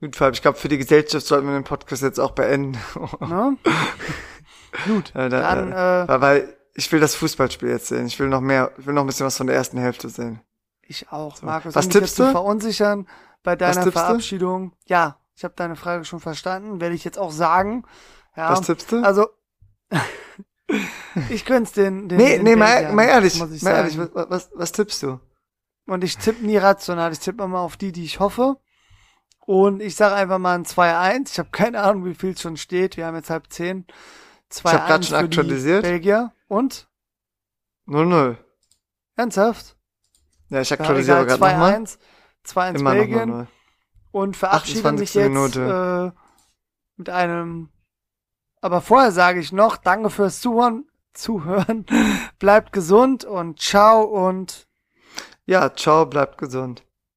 [0.00, 2.78] Gut, Fabi, ich glaube, für die Gesellschaft sollten wir den Podcast jetzt auch beenden.
[3.20, 3.56] Ne?
[4.86, 8.06] Gut, Äh, dann da, äh, weil, weil ich will das Fußballspiel jetzt sehen.
[8.06, 10.40] Ich will noch mehr, ich will noch ein bisschen was von der ersten Hälfte sehen.
[10.82, 11.74] Ich auch, Markus.
[11.74, 12.30] Was tippst du?
[12.30, 13.08] verunsichern
[13.42, 13.90] bei deiner tippst du?
[13.90, 14.72] Verabschiedung.
[14.86, 16.80] Ja, ich habe deine Frage schon verstanden.
[16.80, 17.84] Werde ich jetzt auch sagen.
[18.36, 19.02] Ja, Was tippst du?
[19.02, 19.26] also
[21.30, 24.10] ich gönn's den, den nee, den nee, mal, mal ehrlich, mal ehrlich, sagen.
[24.14, 25.18] was, was, was tippst du?
[25.86, 28.56] Und ich tippe nie rational, ich tippe immer auf die, die ich hoffe.
[29.40, 31.32] Und ich sage einfach mal ein 2-1.
[31.32, 32.96] Ich habe keine Ahnung, wie viel es schon steht.
[32.96, 33.50] Wir haben jetzt halb
[34.50, 34.64] 10.
[34.66, 35.82] 2-1 hab grad schon für die aktualisiert.
[35.82, 36.32] Belgier.
[36.48, 36.88] Und?
[37.86, 38.36] 0-0.
[39.16, 39.76] Ernsthaft?
[40.48, 41.74] Ja, ich aktualisiere gerade nochmal.
[41.74, 41.98] 2-1.
[42.46, 43.30] 2-1 Immer noch Belgien.
[43.30, 43.46] 0-0.
[44.12, 45.14] und verabschiede mich 28.
[45.14, 46.10] jetzt äh,
[46.96, 47.68] mit einem.
[48.60, 51.86] Aber vorher sage ich noch, danke fürs Zuhören, Zuhören,
[52.38, 54.66] bleibt gesund und ciao und
[55.46, 56.84] Ja, ciao, bleibt gesund.